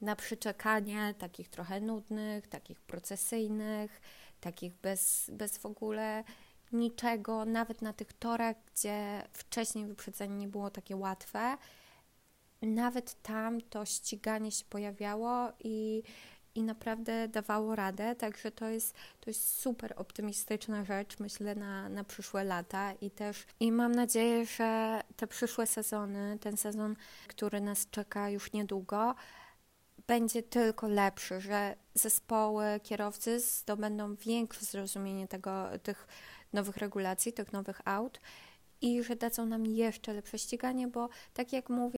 na 0.00 0.16
przyczekanie, 0.16 1.14
takich 1.18 1.48
trochę 1.48 1.80
nudnych, 1.80 2.46
takich 2.46 2.80
procesyjnych, 2.80 4.00
takich 4.40 4.74
bez, 4.74 5.30
bez 5.32 5.58
w 5.58 5.66
ogóle 5.66 6.24
niczego, 6.72 7.44
nawet 7.44 7.82
na 7.82 7.92
tych 7.92 8.12
torach, 8.12 8.56
gdzie 8.74 9.22
wcześniej 9.32 9.86
wyprzedzenie 9.86 10.36
nie 10.36 10.48
było 10.48 10.70
takie 10.70 10.96
łatwe. 10.96 11.56
Nawet 12.62 13.22
tam 13.22 13.60
to 13.60 13.84
ściganie 13.84 14.52
się 14.52 14.64
pojawiało 14.64 15.52
i 15.60 16.02
i 16.58 16.62
naprawdę 16.62 17.28
dawało 17.28 17.76
radę, 17.76 18.14
także 18.14 18.50
to 18.50 18.68
jest, 18.68 18.94
to 19.20 19.30
jest 19.30 19.60
super 19.60 19.94
optymistyczna 19.96 20.84
rzecz, 20.84 21.18
myślę, 21.18 21.54
na, 21.54 21.88
na 21.88 22.04
przyszłe 22.04 22.44
lata 22.44 22.92
i 22.92 23.10
też 23.10 23.46
i 23.60 23.72
mam 23.72 23.94
nadzieję, 23.94 24.46
że 24.46 25.00
te 25.16 25.26
przyszłe 25.26 25.66
sezony, 25.66 26.38
ten 26.40 26.56
sezon, 26.56 26.96
który 27.28 27.60
nas 27.60 27.90
czeka 27.90 28.30
już 28.30 28.52
niedługo, 28.52 29.14
będzie 30.08 30.42
tylko 30.42 30.88
lepszy, 30.88 31.40
że 31.40 31.76
zespoły, 31.94 32.80
kierowcy 32.82 33.40
zdobędą 33.40 34.14
większe 34.14 34.64
zrozumienie 34.64 35.28
tego, 35.28 35.66
tych 35.82 36.06
nowych 36.52 36.76
regulacji, 36.76 37.32
tych 37.32 37.52
nowych 37.52 37.80
aut 37.84 38.20
i 38.80 39.02
że 39.02 39.16
dadzą 39.16 39.46
nam 39.46 39.66
jeszcze 39.66 40.12
lepsze 40.12 40.38
ściganie, 40.38 40.88
bo 40.88 41.08
tak 41.34 41.52
jak 41.52 41.70
mówię, 41.70 41.98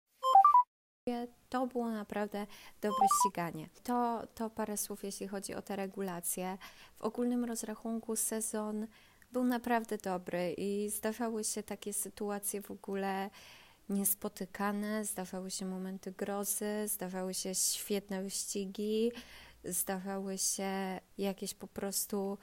to 1.49 1.67
było 1.67 1.91
naprawdę 1.91 2.47
dobre 2.81 3.07
ściganie. 3.21 3.69
To, 3.83 4.27
to 4.35 4.51
parę 4.51 4.77
słów, 4.77 5.05
jeśli 5.05 5.29
chodzi 5.29 5.55
o 5.55 5.63
te 5.63 5.77
regulacje. 5.77 6.59
W 6.97 7.03
ogólnym 7.03 7.45
rozrachunku 7.45 8.17
sezon 8.17 8.87
był 9.33 9.45
naprawdę 9.45 9.99
dobry 9.99 10.55
i 10.59 10.91
zdarzały 10.91 11.45
się 11.45 11.63
takie 11.63 11.93
sytuacje 11.93 12.63
w 12.63 12.71
ogóle 12.71 13.31
niespotykane, 13.89 15.05
zdarzały 15.05 15.51
się 15.51 15.67
momenty 15.67 16.13
grozy, 16.13 16.89
zdarzały 16.89 17.35
się 17.35 17.55
świetne 17.55 18.23
wyścigi, 18.23 19.13
zdarzały 19.65 20.39
się 20.39 21.01
jakieś 21.19 21.55
po 21.55 21.67
prostu 21.67 22.39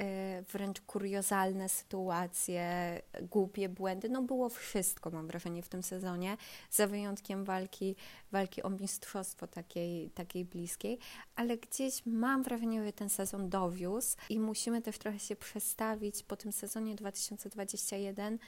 Y, 0.00 0.44
wręcz 0.52 0.80
kuriozalne 0.80 1.68
sytuacje, 1.68 3.02
głupie 3.22 3.68
błędy. 3.68 4.08
No 4.08 4.22
było 4.22 4.48
wszystko, 4.48 5.10
mam 5.10 5.26
wrażenie, 5.26 5.62
w 5.62 5.68
tym 5.68 5.82
sezonie, 5.82 6.36
za 6.70 6.86
wyjątkiem 6.86 7.44
walki, 7.44 7.96
walki 8.32 8.62
o 8.62 8.70
mistrzostwo 8.70 9.46
takiej, 9.46 10.10
takiej 10.10 10.44
bliskiej, 10.44 10.98
ale 11.36 11.56
gdzieś 11.56 12.02
mam 12.06 12.42
wrażenie, 12.42 12.84
że 12.84 12.92
ten 12.92 13.08
sezon 13.08 13.48
dowiózł 13.48 14.16
i 14.28 14.40
musimy 14.40 14.82
też 14.82 14.98
trochę 14.98 15.18
się 15.18 15.36
przestawić 15.36 16.22
po 16.22 16.36
tym 16.36 16.52
sezonie 16.52 16.94
2021 16.94 18.38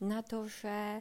na 0.00 0.22
to, 0.22 0.48
że 0.48 1.00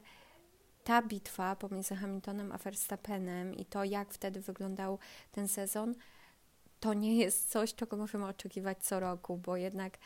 ta 0.87 1.01
bitwa 1.01 1.55
pomiędzy 1.55 1.95
Hamiltonem 1.95 2.51
a 2.51 2.57
Verstappenem 2.57 3.55
i 3.55 3.65
to, 3.65 3.83
jak 3.83 4.13
wtedy 4.13 4.41
wyglądał 4.41 4.99
ten 5.31 5.47
sezon, 5.47 5.95
to 6.79 6.93
nie 6.93 7.15
jest 7.17 7.49
coś, 7.49 7.75
czego 7.75 7.97
możemy 7.97 8.25
oczekiwać 8.25 8.77
co 8.77 8.99
roku, 8.99 9.37
bo 9.37 9.57
jednak 9.57 9.97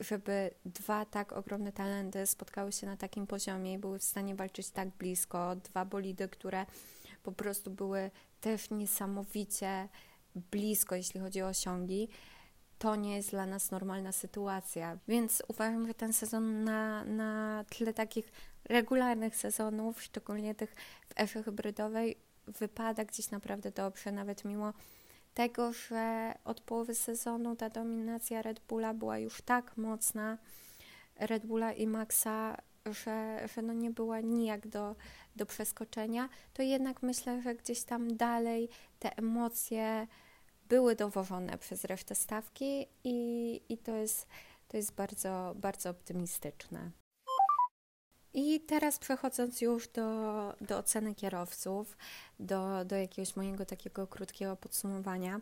żeby 0.00 0.50
dwa 0.64 1.04
tak 1.04 1.32
ogromne 1.32 1.72
talenty 1.72 2.26
spotkały 2.26 2.72
się 2.72 2.86
na 2.86 2.96
takim 2.96 3.26
poziomie 3.26 3.72
i 3.72 3.78
były 3.78 3.98
w 3.98 4.02
stanie 4.02 4.34
walczyć 4.34 4.70
tak 4.70 4.88
blisko, 4.88 5.56
dwa 5.56 5.84
bolidy, 5.84 6.28
które 6.28 6.66
po 7.22 7.32
prostu 7.32 7.70
były 7.70 8.10
też 8.40 8.70
niesamowicie 8.70 9.88
blisko, 10.34 10.94
jeśli 10.94 11.20
chodzi 11.20 11.42
o 11.42 11.46
osiągi, 11.46 12.08
to 12.80 12.96
nie 12.96 13.16
jest 13.16 13.30
dla 13.30 13.46
nas 13.46 13.70
normalna 13.70 14.12
sytuacja. 14.12 14.98
Więc 15.08 15.42
uważam, 15.48 15.86
że 15.86 15.94
ten 15.94 16.12
sezon 16.12 16.64
na, 16.64 17.04
na 17.04 17.64
tle 17.70 17.94
takich 17.94 18.32
regularnych 18.64 19.36
sezonów, 19.36 20.02
szczególnie 20.02 20.54
tych 20.54 20.74
w 21.08 21.20
erze 21.20 21.42
hybrydowej, 21.42 22.16
wypada 22.46 23.04
gdzieś 23.04 23.30
naprawdę 23.30 23.70
dobrze, 23.70 24.12
nawet 24.12 24.44
mimo 24.44 24.72
tego, 25.34 25.72
że 25.72 26.34
od 26.44 26.60
połowy 26.60 26.94
sezonu 26.94 27.56
ta 27.56 27.70
dominacja 27.70 28.42
Red 28.42 28.60
Bulla 28.68 28.94
była 28.94 29.18
już 29.18 29.42
tak 29.42 29.76
mocna, 29.76 30.38
Red 31.16 31.46
Bulla 31.46 31.72
i 31.72 31.86
Maxa, 31.86 32.56
że, 32.86 33.48
że 33.54 33.62
no 33.62 33.72
nie 33.72 33.90
była 33.90 34.20
nijak 34.20 34.68
do, 34.68 34.96
do 35.36 35.46
przeskoczenia, 35.46 36.28
to 36.54 36.62
jednak 36.62 37.02
myślę, 37.02 37.42
że 37.42 37.54
gdzieś 37.54 37.82
tam 37.82 38.16
dalej 38.16 38.68
te 38.98 39.16
emocje 39.16 40.06
były 40.70 40.96
dowożone 40.96 41.58
przez 41.58 41.84
resztę 41.84 42.14
stawki 42.14 42.86
i, 43.04 43.60
i 43.68 43.78
to 43.78 43.96
jest, 43.96 44.26
to 44.68 44.76
jest 44.76 44.94
bardzo, 44.94 45.52
bardzo 45.56 45.90
optymistyczne. 45.90 46.90
I 48.34 48.60
teraz 48.60 48.98
przechodząc 48.98 49.60
już 49.60 49.88
do, 49.88 50.54
do 50.60 50.78
oceny 50.78 51.14
kierowców, 51.14 51.96
do, 52.40 52.84
do 52.84 52.96
jakiegoś 52.96 53.36
mojego 53.36 53.66
takiego 53.66 54.06
krótkiego 54.06 54.56
podsumowania. 54.56 55.40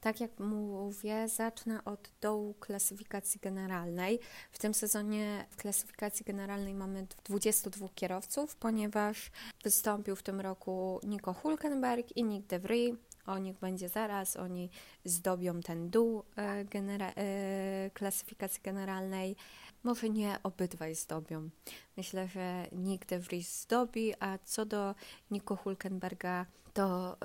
Tak 0.00 0.20
jak 0.20 0.38
mówię, 0.38 1.28
zacznę 1.28 1.84
od 1.84 2.10
dołu 2.20 2.54
klasyfikacji 2.54 3.40
generalnej. 3.40 4.20
W 4.52 4.58
tym 4.58 4.74
sezonie 4.74 5.46
w 5.50 5.56
klasyfikacji 5.56 6.24
generalnej 6.24 6.74
mamy 6.74 7.06
22 7.24 7.88
kierowców, 7.94 8.56
ponieważ 8.56 9.30
wystąpił 9.64 10.16
w 10.16 10.22
tym 10.22 10.40
roku 10.40 11.00
Nico 11.02 11.32
Hulkenberg 11.32 12.16
i 12.16 12.24
Nick 12.24 12.46
De 12.46 12.58
Vries. 12.58 12.94
O 13.28 13.38
nich 13.38 13.58
będzie 13.58 13.88
zaraz, 13.88 14.36
oni 14.36 14.70
zdobią 15.04 15.60
ten 15.60 15.90
dół 15.90 16.22
e, 16.36 16.64
genera- 16.64 17.12
e, 17.16 17.90
klasyfikacji 17.94 18.62
generalnej. 18.62 19.36
Może 19.82 20.10
nie 20.10 20.38
obydwaj 20.42 20.94
zdobią. 20.94 21.48
Myślę, 21.96 22.28
że 22.28 22.66
Nick 22.72 23.06
de 23.06 23.18
Vries 23.18 23.60
zdobi, 23.60 24.14
a 24.20 24.38
co 24.44 24.66
do 24.66 24.94
Nico 25.30 25.56
Hulkenberga, 25.56 26.46
to, 26.78 27.16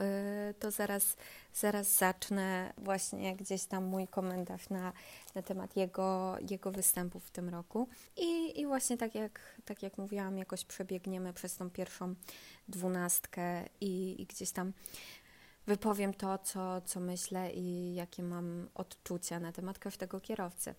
yy, 0.48 0.54
to 0.54 0.72
zaraz, 0.72 1.18
zaraz 1.54 1.98
zacznę 1.98 2.74
właśnie 2.78 3.36
gdzieś 3.36 3.66
tam 3.66 3.86
mój 3.86 4.08
komentarz 4.08 4.70
na, 4.70 4.94
na 5.36 5.42
temat 5.42 5.76
jego, 5.76 6.38
jego 6.50 6.72
występów 6.72 7.26
w 7.26 7.32
tym 7.32 7.50
roku. 7.50 7.88
I, 8.18 8.60
i 8.60 8.66
właśnie 8.66 8.98
tak 8.98 9.16
jak, 9.16 9.40
tak 9.66 9.84
jak 9.84 9.98
mówiłam, 9.98 10.38
jakoś 10.38 10.66
przebiegniemy 10.66 11.34
przez 11.34 11.56
tą 11.56 11.70
pierwszą 11.70 12.16
dwunastkę 12.68 13.64
i, 13.82 14.22
i 14.22 14.26
gdzieś 14.26 14.52
tam 14.52 14.74
wypowiem 15.68 16.14
to, 16.14 16.38
co, 16.38 16.82
co 16.82 17.00
myślę 17.00 17.52
i 17.52 17.96
jakie 17.96 18.24
mam 18.24 18.70
odczucia 18.74 19.40
na 19.40 19.52
temat 19.52 19.80
każdego 19.80 20.20
kierowcy. 20.20 20.76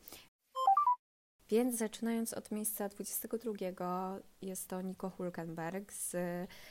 Więc 1.48 1.76
zaczynając 1.78 2.32
od 2.32 2.50
miejsca 2.50 2.88
22 2.88 4.20
jest 4.42 4.68
to 4.68 4.82
Nico 4.82 5.10
Hulkenberg 5.10 5.92
z 5.92 6.16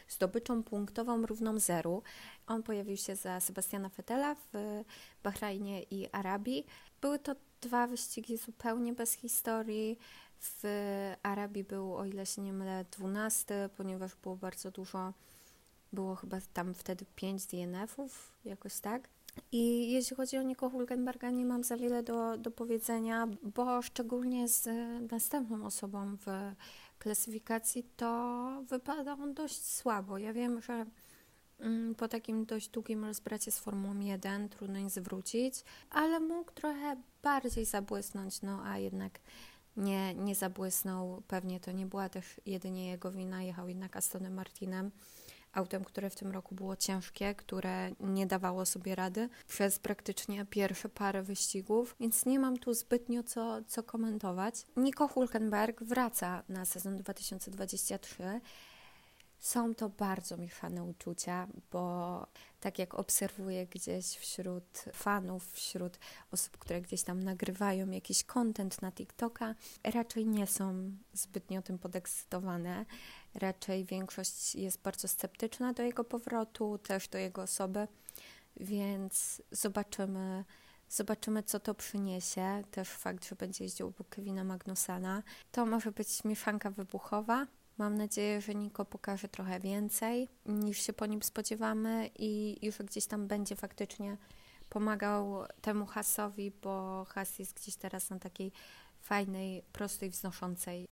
zdobyczą 0.08 0.64
punktową 0.64 1.26
równą 1.26 1.60
zeru. 1.60 2.04
On 2.48 2.64
pojawił 2.64 2.98
się 2.98 3.16
za 3.16 3.40
Sebastiana 3.40 3.90
Fetela 3.90 4.36
w 4.36 4.84
Bahrajnie 5.24 5.84
i 5.84 6.10
Arabii. 6.12 6.66
Były 7.02 7.20
to 7.20 7.36
dwa 7.62 7.88
wyścigi 7.88 8.38
zupełnie 8.38 8.94
bez 8.94 9.14
historii. 9.14 9.98
W 10.40 10.64
Arabii 11.24 11.64
był, 11.64 11.96
o 11.96 12.06
ile 12.06 12.26
się 12.26 12.42
nie 12.42 12.54
mylę, 12.54 12.86
12, 12.92 13.70
ponieważ 13.78 14.16
było 14.16 14.36
bardzo 14.36 14.72
dużo, 14.72 15.14
było 15.94 16.16
chyba 16.16 16.38
tam 16.54 16.74
wtedy 16.74 17.06
5 17.16 17.46
DNF-ów, 17.46 18.32
jakoś 18.46 18.80
tak. 18.80 19.10
I 19.52 19.92
jeśli 19.92 20.16
chodzi 20.16 20.38
o 20.38 20.42
Nico 20.42 20.70
Hulkenberga, 20.70 21.30
nie 21.30 21.46
mam 21.46 21.64
za 21.64 21.78
wiele 21.78 22.04
do, 22.04 22.38
do 22.38 22.52
powiedzenia, 22.52 23.28
bo 23.44 23.82
szczególnie 23.82 24.48
z 24.48 24.70
następną 25.12 25.66
osobą 25.66 26.18
w 26.18 26.28
klasyfikacji, 27.00 27.84
to 27.98 28.64
wypada 28.70 29.14
on 29.14 29.34
dość 29.34 29.66
słabo. 29.66 30.18
Ja 30.18 30.34
wiem, 30.34 30.62
że 30.62 30.86
mm, 31.60 31.96
po 31.96 32.08
takim 32.08 32.46
dość 32.46 32.70
długim 32.70 33.06
rozbracie 33.06 33.52
z 33.52 33.60
Formułą 33.60 34.00
1 34.00 34.50
trudno 34.50 34.80
nie 34.80 34.90
zwrócić, 34.90 35.64
ale 35.90 36.20
mógł 36.20 36.52
trochę 36.52 36.98
bardziej 37.24 37.66
zabłysnąć, 37.66 38.42
no 38.42 38.64
a 38.64 38.78
jednak 38.78 39.20
nie, 39.78 40.14
nie 40.14 40.36
zabłysnął. 40.36 41.22
Pewnie 41.28 41.60
to 41.60 41.72
nie 41.72 41.86
była 41.86 42.10
też 42.10 42.42
jedynie 42.46 42.88
jego 42.88 43.12
wina, 43.12 43.44
jechał 43.44 43.68
jednak 43.68 43.98
Astonem 43.98 44.34
Martinem 44.34 44.92
autem, 45.54 45.84
które 45.84 46.10
w 46.10 46.16
tym 46.16 46.32
roku 46.32 46.56
było 46.56 46.76
ciężkie, 46.76 47.36
które 47.36 47.92
nie 48.00 48.28
dawało 48.28 48.66
sobie 48.66 48.96
rady 48.96 49.30
przez 49.48 49.80
praktycznie 49.80 50.46
pierwsze 50.46 50.90
parę 50.90 51.24
wyścigów, 51.24 51.96
więc 52.00 52.26
nie 52.26 52.40
mam 52.40 52.58
tu 52.58 52.74
zbytnio 52.74 53.24
co, 53.24 53.62
co 53.68 53.84
komentować. 53.84 54.66
Nico 54.78 55.08
Hulkenberg 55.08 55.84
wraca 55.84 56.44
na 56.50 56.66
sezon 56.66 56.98
2023. 56.98 58.42
Są 59.40 59.76
to 59.76 59.90
bardzo 59.90 60.38
mieszane 60.38 60.84
uczucia, 60.84 61.48
bo 61.72 62.28
tak 62.60 62.80
jak 62.80 62.94
obserwuję 62.94 63.68
gdzieś 63.68 64.06
wśród 64.06 64.86
fanów, 64.94 65.52
wśród 65.52 66.00
osób, 66.32 66.58
które 66.58 66.82
gdzieś 66.82 67.04
tam 67.04 67.24
nagrywają 67.24 67.90
jakiś 67.90 68.24
content 68.24 68.82
na 68.82 68.92
TikToka, 68.92 69.56
raczej 69.84 70.28
nie 70.28 70.48
są 70.48 70.92
zbytnio 71.14 71.62
tym 71.62 71.80
podekscytowane. 71.80 72.86
Raczej 73.36 73.86
większość 73.86 74.56
jest 74.56 74.82
bardzo 74.82 75.08
sceptyczna 75.08 75.74
do 75.74 75.84
jego 75.84 76.04
powrotu, 76.04 76.78
też 76.78 77.08
do 77.08 77.18
jego 77.18 77.42
osoby, 77.42 77.88
więc 78.58 79.42
zobaczymy. 79.52 80.46
Zobaczymy, 80.90 81.44
co 81.44 81.60
to 81.60 81.74
przyniesie. 81.74 82.64
Też 82.72 82.90
fakt, 82.90 83.28
że 83.28 83.36
będzie 83.36 83.64
jeździł 83.64 83.88
obok 83.88 84.10
Kevina 84.10 84.44
Magnusana. 84.44 85.24
To 85.52 85.66
może 85.66 85.92
być 85.92 86.24
mieszanka 86.24 86.72
wybuchowa. 86.72 87.48
Mam 87.78 87.98
nadzieję, 87.98 88.42
że 88.42 88.56
Niko 88.56 88.86
pokaże 88.86 89.28
trochę 89.28 89.60
więcej 89.60 90.28
niż 90.46 90.82
się 90.82 90.94
po 90.94 91.06
nim 91.06 91.24
spodziewamy 91.24 92.10
i, 92.20 92.60
że 92.78 92.84
gdzieś 92.84 93.06
tam 93.06 93.28
będzie 93.28 93.56
faktycznie 93.56 94.18
pomagał 94.70 95.44
temu 95.62 95.86
Hasowi, 95.86 96.52
bo 96.52 97.06
Has 97.10 97.40
jest 97.40 97.54
gdzieś 97.54 97.76
teraz 97.76 98.10
na 98.10 98.20
takiej 98.20 98.52
fajnej, 99.02 99.64
prostej, 99.72 100.10
wznoszącej 100.10 100.93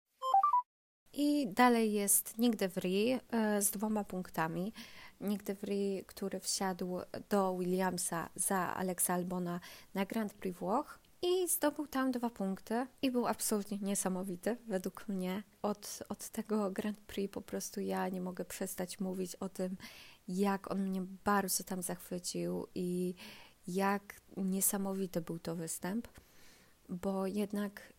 i 1.18 1.48
dalej 1.48 1.92
jest 1.92 2.38
Nick 2.38 2.56
de 2.56 2.68
Vries 2.68 3.20
e, 3.30 3.62
z 3.62 3.70
dwoma 3.70 4.04
punktami. 4.04 4.72
Nick 5.20 5.44
de 5.44 5.54
Vries, 5.54 6.04
który 6.06 6.40
wsiadł 6.40 7.00
do 7.28 7.56
Williamsa 7.58 8.28
za 8.34 8.58
Alexa 8.58 9.14
Albona 9.14 9.60
na 9.94 10.06
Grand 10.06 10.34
Prix 10.34 10.58
Włoch 10.58 10.98
i 11.22 11.48
zdobył 11.48 11.86
tam 11.86 12.10
dwa 12.10 12.30
punkty 12.30 12.86
i 13.02 13.10
był 13.10 13.26
absolutnie 13.26 13.78
niesamowity 13.78 14.56
według 14.68 15.08
mnie. 15.08 15.42
Od, 15.62 16.02
od 16.08 16.28
tego 16.28 16.70
Grand 16.70 16.98
Prix 16.98 17.34
po 17.34 17.40
prostu 17.40 17.80
ja 17.80 18.08
nie 18.08 18.20
mogę 18.20 18.44
przestać 18.44 19.00
mówić 19.00 19.36
o 19.36 19.48
tym, 19.48 19.76
jak 20.28 20.70
on 20.70 20.82
mnie 20.82 21.02
bardzo 21.24 21.64
tam 21.64 21.82
zachwycił 21.82 22.66
i 22.74 23.14
jak 23.66 24.20
niesamowity 24.36 25.20
był 25.20 25.38
to 25.38 25.56
występ, 25.56 26.08
bo 26.88 27.26
jednak 27.26 27.92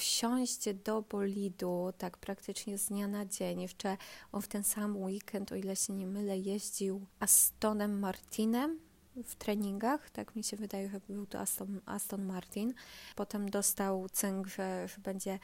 wsiąść 0.00 0.74
do 0.84 1.02
bolidu 1.02 1.92
tak 1.98 2.16
praktycznie 2.16 2.78
z 2.78 2.86
dnia 2.86 3.08
na 3.08 3.26
dzień. 3.26 3.60
Jeszcze 3.60 3.96
on 4.32 4.42
w 4.42 4.48
ten 4.48 4.64
sam 4.64 5.02
weekend, 5.02 5.52
o 5.52 5.54
ile 5.54 5.76
się 5.76 5.92
nie 5.92 6.06
mylę, 6.06 6.38
jeździł 6.38 7.06
Astonem 7.20 7.98
Martinem 7.98 8.78
w 9.24 9.34
treningach, 9.34 10.10
tak 10.10 10.36
mi 10.36 10.44
się 10.44 10.56
wydaje, 10.56 10.88
że 10.88 11.00
był 11.08 11.26
to 11.26 11.40
Aston, 11.40 11.80
Aston 11.86 12.24
Martin. 12.24 12.74
Potem 13.16 13.50
dostał 13.50 14.08
cynk, 14.08 14.46
że, 14.46 14.88
że 14.88 14.98
będzie 14.98 15.38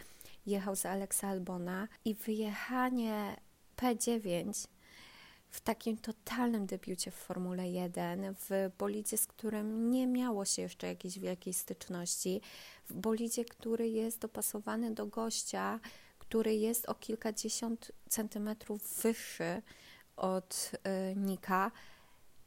jechał 0.46 0.76
z 0.76 0.86
Alexa 0.86 1.28
Albona 1.28 1.88
i 2.04 2.14
wyjechanie 2.14 3.36
P9 3.76 4.66
w 5.56 5.60
takim 5.60 5.96
totalnym 5.96 6.66
debiucie 6.66 7.10
w 7.10 7.14
Formule 7.14 7.68
1, 7.68 8.34
w 8.34 8.70
bolidzie, 8.78 9.18
z 9.18 9.26
którym 9.26 9.90
nie 9.90 10.06
miało 10.06 10.44
się 10.44 10.62
jeszcze 10.62 10.86
jakiejś 10.86 11.18
wielkiej 11.18 11.54
styczności, 11.54 12.40
w 12.90 12.94
bolidzie, 12.94 13.44
który 13.44 13.88
jest 13.88 14.18
dopasowany 14.18 14.94
do 14.94 15.06
gościa, 15.06 15.80
który 16.18 16.54
jest 16.54 16.88
o 16.88 16.94
kilkadziesiąt 16.94 17.92
centymetrów 18.08 19.02
wyższy 19.02 19.62
od 20.16 20.72
y, 21.12 21.16
Nika, 21.16 21.70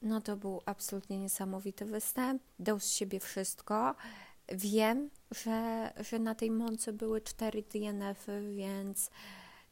no 0.01 0.21
to 0.21 0.37
był 0.37 0.61
absolutnie 0.65 1.19
niesamowity 1.19 1.85
występ. 1.85 2.43
Dał 2.59 2.79
z 2.79 2.91
siebie 2.91 3.19
wszystko. 3.19 3.95
Wiem, 4.49 5.09
że, 5.31 5.91
że 5.99 6.19
na 6.19 6.35
tej 6.35 6.51
mące 6.51 6.93
były 6.93 7.21
cztery 7.21 7.63
DNF-y, 7.63 8.53
więc 8.55 9.09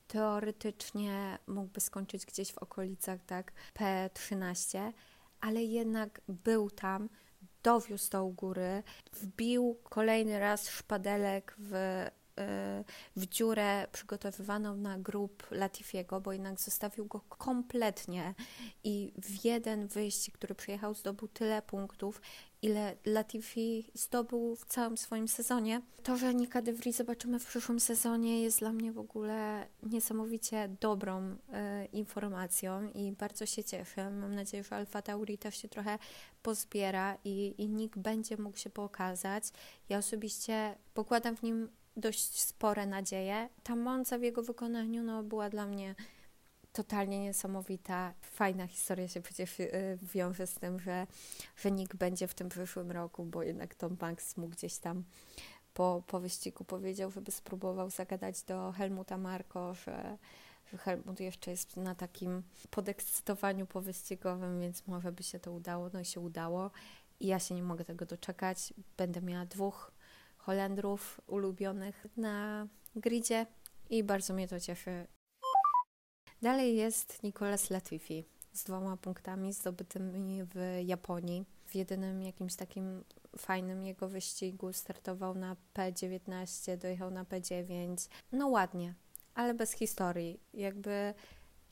teoretycznie 0.08 1.38
mógłby 1.48 1.80
skończyć 1.80 2.26
gdzieś 2.26 2.52
w 2.52 2.58
okolicach 2.58 3.20
tak 3.26 3.54
P13, 3.76 4.92
ale 5.42 5.64
jednak 5.64 6.22
był 6.28 6.70
tam, 6.70 7.10
dowiózł 7.64 8.10
to 8.10 8.26
u 8.26 8.32
góry, 8.32 8.84
wbił 9.14 9.78
kolejny 9.84 10.40
raz 10.40 10.70
szpadelek 10.70 11.56
w, 11.58 11.74
y, 11.74 12.84
w 13.16 13.26
dziurę 13.26 13.88
przygotowywaną 13.92 14.76
na 14.76 15.00
grup 15.00 15.48
Latifiego, 15.52 16.22
bo 16.22 16.34
jednak 16.34 16.60
zostawił 16.60 17.06
go 17.06 17.20
kompletnie 17.20 18.34
i 18.84 19.14
w 19.22 19.46
jeden 19.46 19.88
wyjście, 19.88 20.32
który 20.32 20.56
przyjechał, 20.56 20.94
zdobył 20.94 21.28
tyle 21.28 21.62
punktów, 21.62 22.22
ile 22.62 22.96
Latifi 23.06 23.92
zdobył 23.94 24.56
w 24.56 24.66
całym 24.66 24.98
swoim 24.98 25.28
sezonie. 25.28 25.82
To, 26.04 26.18
że 26.18 26.34
Nika 26.34 26.62
de 26.62 26.74
Vries 26.74 26.96
zobaczymy 26.96 27.40
w 27.40 27.46
przyszłym 27.46 27.80
sezonie 27.80 28.44
jest 28.44 28.60
dla 28.60 28.74
mnie 28.74 28.92
w 28.92 29.00
ogóle 29.00 29.68
niesamowicie 29.84 30.70
dobrą 30.82 31.32
y, 31.32 31.36
informacją 31.94 32.92
i 32.96 33.12
bardzo 33.12 33.46
się 33.46 33.64
cieszę. 33.64 34.12
Mam 34.12 34.36
nadzieję, 34.36 34.64
że 34.64 34.76
Alfa 34.76 35.02
Tauri 35.02 35.38
też 35.38 35.62
się 35.62 35.68
trochę 35.68 36.00
pozbiera 36.44 37.18
i, 37.26 37.56
i 37.58 37.70
Nick 37.70 37.98
będzie 37.98 38.38
mógł 38.38 38.58
się 38.58 38.70
pokazać. 38.70 39.44
Ja 39.90 39.98
osobiście 39.98 40.76
pokładam 40.94 41.36
w 41.36 41.44
nim 41.44 41.70
dość 41.98 42.42
spore 42.42 42.86
nadzieje. 42.86 43.50
Ta 43.64 43.76
Monza 43.76 44.18
w 44.18 44.22
jego 44.22 44.44
wykonaniu 44.44 45.04
no, 45.04 45.24
była 45.24 45.50
dla 45.50 45.66
mnie 45.66 45.96
totalnie 46.78 47.20
niesamowita. 47.20 48.14
Fajna 48.22 48.68
historia 48.68 49.08
się 49.08 49.22
przecież 49.22 49.60
y, 49.60 50.00
wiąże 50.02 50.48
z 50.48 50.54
tym, 50.54 50.80
że, 50.80 51.08
Nick 51.72 51.96
będzie 51.96 52.28
w 52.28 52.34
tym 52.34 52.50
przyszłym 52.50 52.92
roku, 52.92 53.26
bo 53.26 53.44
jednak 53.44 53.76
Tom 53.76 53.96
Banks 53.96 54.38
mu 54.38 54.48
gdzieś 54.48 54.78
tam 54.78 55.04
po, 55.74 56.04
po 56.08 56.20
wyścigu 56.20 56.64
powiedział, 56.64 57.12
żeby 57.12 57.32
spróbował 57.32 57.90
zagadać 57.90 58.44
do 58.44 58.72
Helmuta 58.72 59.18
Marko, 59.18 59.74
że, 59.74 60.18
że 60.72 60.78
Helmut 60.78 61.20
jeszcze 61.20 61.52
jest 61.52 61.78
na 61.78 61.96
takim 61.96 62.44
podekscytowaniu 62.70 63.66
powyścigowym, 63.66 64.62
więc 64.62 64.88
może 64.88 65.12
by 65.12 65.24
się 65.24 65.40
to 65.40 65.52
udało. 65.52 65.90
No 65.94 66.00
i 66.00 66.06
się 66.06 66.20
udało. 66.20 66.72
I 67.20 67.28
ja 67.28 67.40
się 67.40 67.56
nie 67.56 67.64
mogę 67.64 67.86
tego 67.86 68.06
doczekać. 68.06 68.74
Będę 68.98 69.22
miała 69.22 69.46
dwóch 69.46 69.92
Holendrów 70.38 71.22
ulubionych 71.28 72.06
na 72.18 72.68
gridzie 72.96 73.46
i 73.90 74.04
bardzo 74.04 74.34
mnie 74.34 74.48
to 74.48 74.60
cieszy. 74.60 75.08
Dalej 76.42 76.76
jest 76.76 77.24
Nicolas 77.24 77.70
Latifi 77.70 78.26
z 78.54 78.64
dwoma 78.64 78.98
punktami 78.98 79.54
zdobytymi 79.54 80.44
w 80.44 80.80
Japonii. 80.86 81.46
W 81.66 81.76
jedynym 81.76 82.22
jakimś 82.22 82.56
takim 82.56 83.04
fajnym 83.38 83.84
jego 83.84 84.10
wyścigu 84.10 84.74
startował 84.74 85.36
na 85.36 85.56
P19, 85.74 86.78
dojechał 86.78 87.12
na 87.12 87.24
P9. 87.24 88.10
No 88.32 88.48
ładnie, 88.48 88.94
ale 89.36 89.54
bez 89.54 89.72
historii. 89.72 90.40
Jakby 90.54 91.14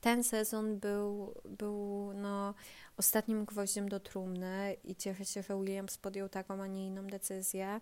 ten 0.01 0.23
sezon 0.23 0.79
był, 0.79 1.33
był 1.45 2.11
no, 2.13 2.53
ostatnim 2.97 3.45
gwoździem 3.45 3.89
do 3.89 3.99
trumny 3.99 4.75
i 4.83 4.95
cieszę 4.95 5.25
się, 5.25 5.43
że 5.43 5.55
Williams 5.55 5.97
podjął 5.97 6.29
taką, 6.29 6.61
a 6.61 6.67
nie 6.67 6.87
inną 6.87 7.07
decyzję 7.07 7.79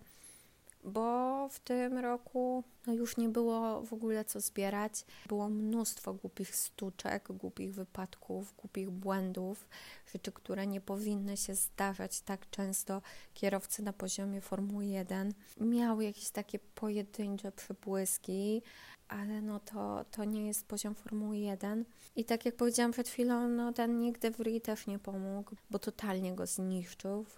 bo 0.84 1.50
w 1.50 1.60
tym 1.60 1.98
roku 1.98 2.63
no 2.88 2.93
już 2.93 3.17
nie 3.17 3.30
było 3.30 3.82
w 3.82 3.93
ogóle 3.93 4.26
co 4.26 4.41
zbierać. 4.41 5.06
Było 5.28 5.50
mnóstwo 5.50 6.13
głupich 6.13 6.56
stuczek, 6.56 7.28
głupich 7.32 7.74
wypadków, 7.74 8.54
głupich 8.58 8.89
błędów, 8.89 9.67
rzeczy, 10.13 10.32
które 10.32 10.67
nie 10.67 10.82
powinny 10.82 11.38
się 11.38 11.56
zdarzać 11.56 12.22
tak 12.22 12.50
często 12.50 13.02
kierowcy 13.34 13.84
na 13.84 13.93
poziomie 13.93 14.41
Formuły 14.41 14.86
1. 14.86 15.34
Miały 15.58 16.04
jakieś 16.04 16.30
takie 16.30 16.60
pojedyncze 16.60 17.52
przebłyski, 17.52 18.62
ale 19.08 19.41
no 19.41 19.60
to, 19.60 20.06
to 20.12 20.24
nie 20.24 20.48
jest 20.48 20.67
poziom 20.67 20.96
Formuły 20.96 21.38
1. 21.38 21.86
I 22.15 22.26
tak 22.26 22.46
jak 22.46 22.56
powiedziałam 22.56 22.91
przed 22.91 23.10
chwilą, 23.10 23.48
no 23.48 23.74
ten 23.74 24.00
Nick 24.00 24.19
de 24.19 24.32
Vries 24.32 24.62
też 24.62 24.88
nie 24.88 25.00
pomógł, 25.00 25.56
bo 25.69 25.80
totalnie 25.80 26.36
go 26.36 26.46
zniszczył 26.46 27.26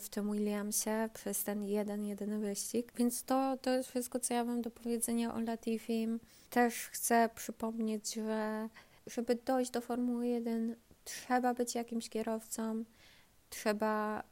w 0.00 0.08
tym 0.08 0.32
Williamsie 0.32 1.08
przez 1.14 1.44
ten 1.44 1.64
jeden, 1.64 2.04
jedyny 2.04 2.38
wyścig. 2.38 2.92
Więc 2.96 3.24
to, 3.24 3.56
to 3.62 3.70
jest 3.70 3.88
wszystko, 3.88 4.20
co 4.20 4.34
ja 4.34 4.44
mam 4.44 4.62
do 4.62 4.70
powiedzenia 4.70 5.34
o 5.34 5.40
Latifim. 5.40 6.20
Też 6.50 6.74
chcę 6.74 7.28
przypomnieć, 7.34 8.14
że 8.14 8.68
żeby 9.06 9.34
dojść 9.34 9.70
do 9.70 9.80
Formuły 9.80 10.26
1, 10.26 10.76
trzeba 11.04 11.54
być 11.54 11.74
jakimś 11.74 12.08
kierowcą, 12.08 12.84
trzeba 13.50 14.22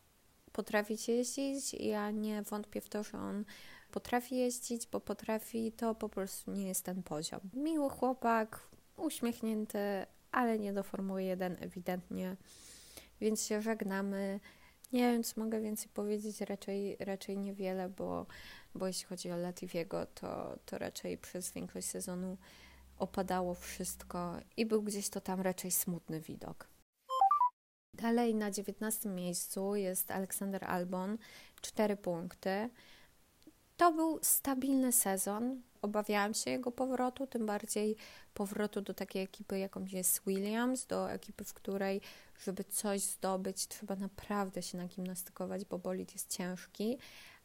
potrafić 0.52 1.08
jeździć. 1.08 1.74
Ja 1.74 2.10
nie 2.10 2.42
wątpię 2.42 2.80
w 2.80 2.88
to, 2.88 3.02
że 3.02 3.18
on 3.18 3.44
potrafi 3.90 4.36
jeździć, 4.36 4.86
bo 4.86 5.00
potrafi, 5.00 5.72
to 5.72 5.94
po 5.94 6.08
prostu 6.08 6.50
nie 6.50 6.68
jest 6.68 6.84
ten 6.84 7.02
poziom. 7.02 7.40
Miły 7.54 7.90
chłopak, 7.90 8.60
uśmiechnięty, 8.96 9.78
ale 10.32 10.58
nie 10.58 10.72
do 10.72 10.82
Formuły 10.82 11.22
1 11.22 11.56
ewidentnie, 11.60 12.36
więc 13.20 13.46
się 13.46 13.62
żegnamy. 13.62 14.40
Nie 14.92 15.12
wiem, 15.12 15.22
co 15.22 15.40
mogę 15.40 15.60
więcej 15.60 15.88
powiedzieć, 15.88 16.40
raczej, 16.40 16.96
raczej 17.00 17.38
niewiele, 17.38 17.88
bo, 17.88 18.26
bo 18.74 18.86
jeśli 18.86 19.04
chodzi 19.06 19.30
o 19.30 19.36
Latifiego, 19.36 20.06
to, 20.06 20.58
to 20.66 20.78
raczej 20.78 21.18
przez 21.18 21.52
większość 21.52 21.86
sezonu 21.86 22.36
opadało 22.98 23.54
wszystko 23.54 24.36
i 24.56 24.66
był 24.66 24.82
gdzieś 24.82 25.08
to 25.08 25.20
tam 25.20 25.40
raczej 25.40 25.70
smutny 25.70 26.20
widok. 26.20 26.68
Dalej 27.94 28.34
na 28.34 28.50
19 28.50 29.08
miejscu 29.08 29.74
jest 29.74 30.10
Aleksander 30.10 30.64
Albon, 30.64 31.18
4 31.60 31.96
punkty. 31.96 32.70
To 33.76 33.92
był 33.92 34.18
stabilny 34.22 34.92
sezon. 34.92 35.62
Obawiałam 35.82 36.34
się 36.34 36.50
jego 36.50 36.72
powrotu, 36.72 37.26
tym 37.26 37.46
bardziej 37.46 37.96
powrotu 38.34 38.80
do 38.80 38.94
takiej 38.94 39.22
ekipy, 39.22 39.58
jaką 39.58 39.84
jest 39.84 40.22
Williams, 40.26 40.86
do 40.86 41.10
ekipy, 41.10 41.44
w 41.44 41.54
której, 41.54 42.00
żeby 42.44 42.64
coś 42.64 43.00
zdobyć, 43.00 43.66
trzeba 43.68 43.96
naprawdę 43.96 44.62
się 44.62 44.78
nagimnastykować, 44.78 45.64
bo 45.64 45.78
bolid 45.78 46.12
jest 46.12 46.36
ciężki. 46.36 46.98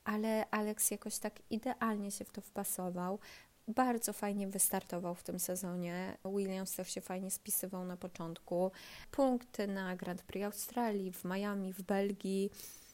Ale 0.03 0.49
Alex 0.49 0.91
jakoś 0.91 1.17
tak 1.17 1.39
idealnie 1.49 2.11
się 2.11 2.25
w 2.25 2.31
to 2.31 2.41
wpasował. 2.41 3.19
Bardzo 3.67 4.13
fajnie 4.13 4.47
wystartował 4.47 5.15
w 5.15 5.23
tym 5.23 5.39
sezonie. 5.39 6.17
Williams 6.25 6.75
też 6.75 6.93
się 6.93 7.01
fajnie 7.01 7.31
spisywał 7.31 7.85
na 7.85 7.97
początku. 7.97 8.71
Punkty 9.11 9.67
na 9.67 9.95
Grand 9.95 10.23
Prix 10.23 10.45
Australii, 10.45 11.11
w 11.11 11.25
Miami, 11.25 11.73
w 11.73 11.81
Belgii 11.81 12.51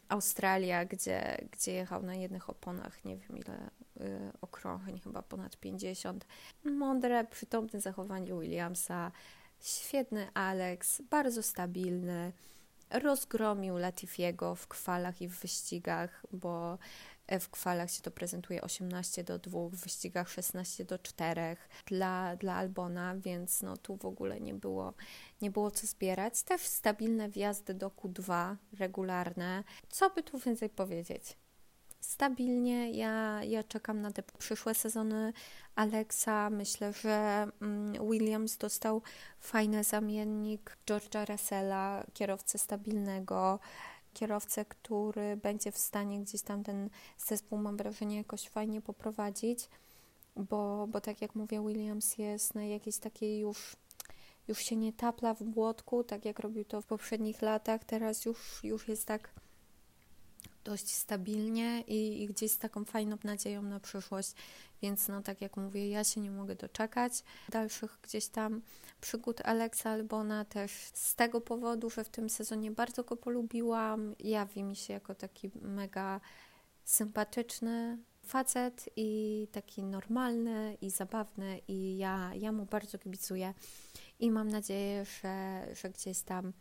Australia, 0.10 0.86
gdzie, 0.86 1.48
gdzie 1.52 1.74
jechał 1.74 2.04
na 2.04 2.16
jednych 2.16 2.50
oponach, 2.50 3.06
nie 3.06 3.18
wiem 3.18 3.38
ile 3.38 3.70
y, 4.02 4.32
okrążeń, 4.42 5.00
chyba 5.00 5.22
ponad 5.22 5.58
50. 5.58 6.26
Mądre, 6.64 7.26
przytomne 7.26 7.82
zachowanie 7.82 8.34
Williamsa, 8.34 9.12
świetny 9.60 10.28
Alex, 10.34 11.02
bardzo 11.02 11.44
stabilny. 11.44 12.32
Rozgromił 12.90 13.78
Latifiego 13.78 14.56
w 14.56 14.68
kwalach 14.68 15.22
i 15.22 15.28
w 15.28 15.40
wyścigach, 15.40 16.26
bo 16.32 16.78
w 17.40 17.50
kwalach 17.50 17.92
się 17.92 18.02
to 18.02 18.12
prezentuje 18.12 18.62
18 18.62 19.24
do 19.24 19.40
2, 19.40 19.60
w 19.70 19.76
wyścigach 19.76 20.30
16 20.30 20.86
do 20.86 21.00
4 21.00 21.58
dla, 21.86 22.36
dla 22.36 22.56
Albona, 22.56 23.16
więc 23.16 23.62
no 23.62 23.78
tu 23.78 23.98
w 23.98 24.06
ogóle 24.06 24.40
nie 24.40 24.54
było, 24.54 24.94
nie 25.42 25.52
było 25.52 25.72
co 25.72 25.88
zbierać. 25.88 26.44
Też 26.44 26.62
stabilne 26.62 27.30
wjazdy 27.30 27.74
do 27.74 27.90
Q2, 27.90 28.56
regularne. 28.80 29.64
Co 29.90 30.10
by 30.10 30.24
tu 30.24 30.40
więcej 30.40 30.70
powiedzieć? 30.70 31.38
Stabilnie, 32.00 32.92
ja, 32.92 33.44
ja 33.44 33.64
czekam 33.64 34.02
na 34.02 34.12
te 34.12 34.24
przyszłe 34.24 34.74
sezony 34.74 35.34
Alexa. 35.76 36.50
Myślę, 36.50 36.94
że 36.94 37.48
mm, 37.62 38.10
Williams 38.10 38.58
dostał 38.58 39.02
fajny 39.40 39.84
zamiennik 39.84 40.78
George'a 40.86 41.32
Russella, 41.32 42.04
kierowcę 42.14 42.58
stabilnego 42.58 43.60
kierowcę, 44.18 44.66
który 44.66 45.38
będzie 45.38 45.72
w 45.72 45.78
stanie 45.78 46.20
gdzieś 46.20 46.42
tam 46.42 46.64
ten 46.64 46.90
zespół, 47.18 47.60
mam 47.60 47.78
wrażenie, 47.78 48.18
jakoś 48.18 48.50
fajnie 48.50 48.82
poprowadzić, 48.82 49.70
bo, 50.36 50.88
bo 50.88 51.02
tak 51.02 51.22
jak 51.22 51.36
mówię, 51.36 51.62
Williams 51.68 52.18
jest 52.18 52.56
na 52.56 52.66
jakiejś 52.66 52.98
takiej 52.98 53.40
już 53.40 53.76
już 54.48 54.60
się 54.60 54.76
nie 54.76 54.94
tapla 54.94 55.34
w 55.34 55.44
błotku, 55.44 56.04
tak 56.04 56.26
jak 56.26 56.40
robił 56.40 56.66
to 56.66 56.82
w 56.82 56.86
poprzednich 56.86 57.42
latach, 57.42 57.84
teraz 57.84 58.26
już, 58.26 58.64
już 58.64 58.88
jest 58.88 59.08
tak 59.08 59.30
dość 60.68 60.96
stabilnie 60.96 61.82
i, 61.82 62.24
i 62.24 62.28
gdzieś 62.28 62.52
z 62.52 62.58
taką 62.58 62.86
fajną 62.86 63.18
nadzieją 63.24 63.62
na 63.62 63.80
przyszłość. 63.80 64.34
Więc 64.82 65.08
no 65.08 65.22
tak 65.22 65.42
jak 65.42 65.58
mówię, 65.58 65.90
ja 65.90 66.04
się 66.04 66.22
nie 66.22 66.32
mogę 66.32 66.56
doczekać 66.56 67.24
dalszych 67.50 68.00
gdzieś 68.02 68.28
tam 68.28 68.62
przygód 69.02 69.42
Aleksa 69.42 69.90
Albona 69.90 70.46
też 70.46 70.72
z 70.94 71.16
tego 71.16 71.42
powodu, 71.42 71.90
że 71.90 72.04
w 72.04 72.10
tym 72.10 72.30
sezonie 72.30 72.72
bardzo 72.72 73.04
go 73.04 73.18
polubiłam. 73.18 74.16
Jawi 74.20 74.64
mi 74.64 74.76
się 74.76 74.94
jako 74.94 75.16
taki 75.16 75.52
mega 75.62 76.22
sympatyczny 76.84 77.98
facet 78.24 78.90
i 78.96 79.48
taki 79.52 79.84
normalny 79.84 80.78
i 80.82 80.90
zabawny 80.90 81.62
i 81.68 81.98
ja, 81.98 82.32
ja 82.36 82.52
mu 82.52 82.66
bardzo 82.66 82.98
kibicuję 82.98 83.54
i 84.20 84.32
mam 84.32 84.48
nadzieję, 84.48 85.06
że, 85.06 85.68
że 85.76 85.90
gdzieś 85.90 86.22
tam 86.22 86.54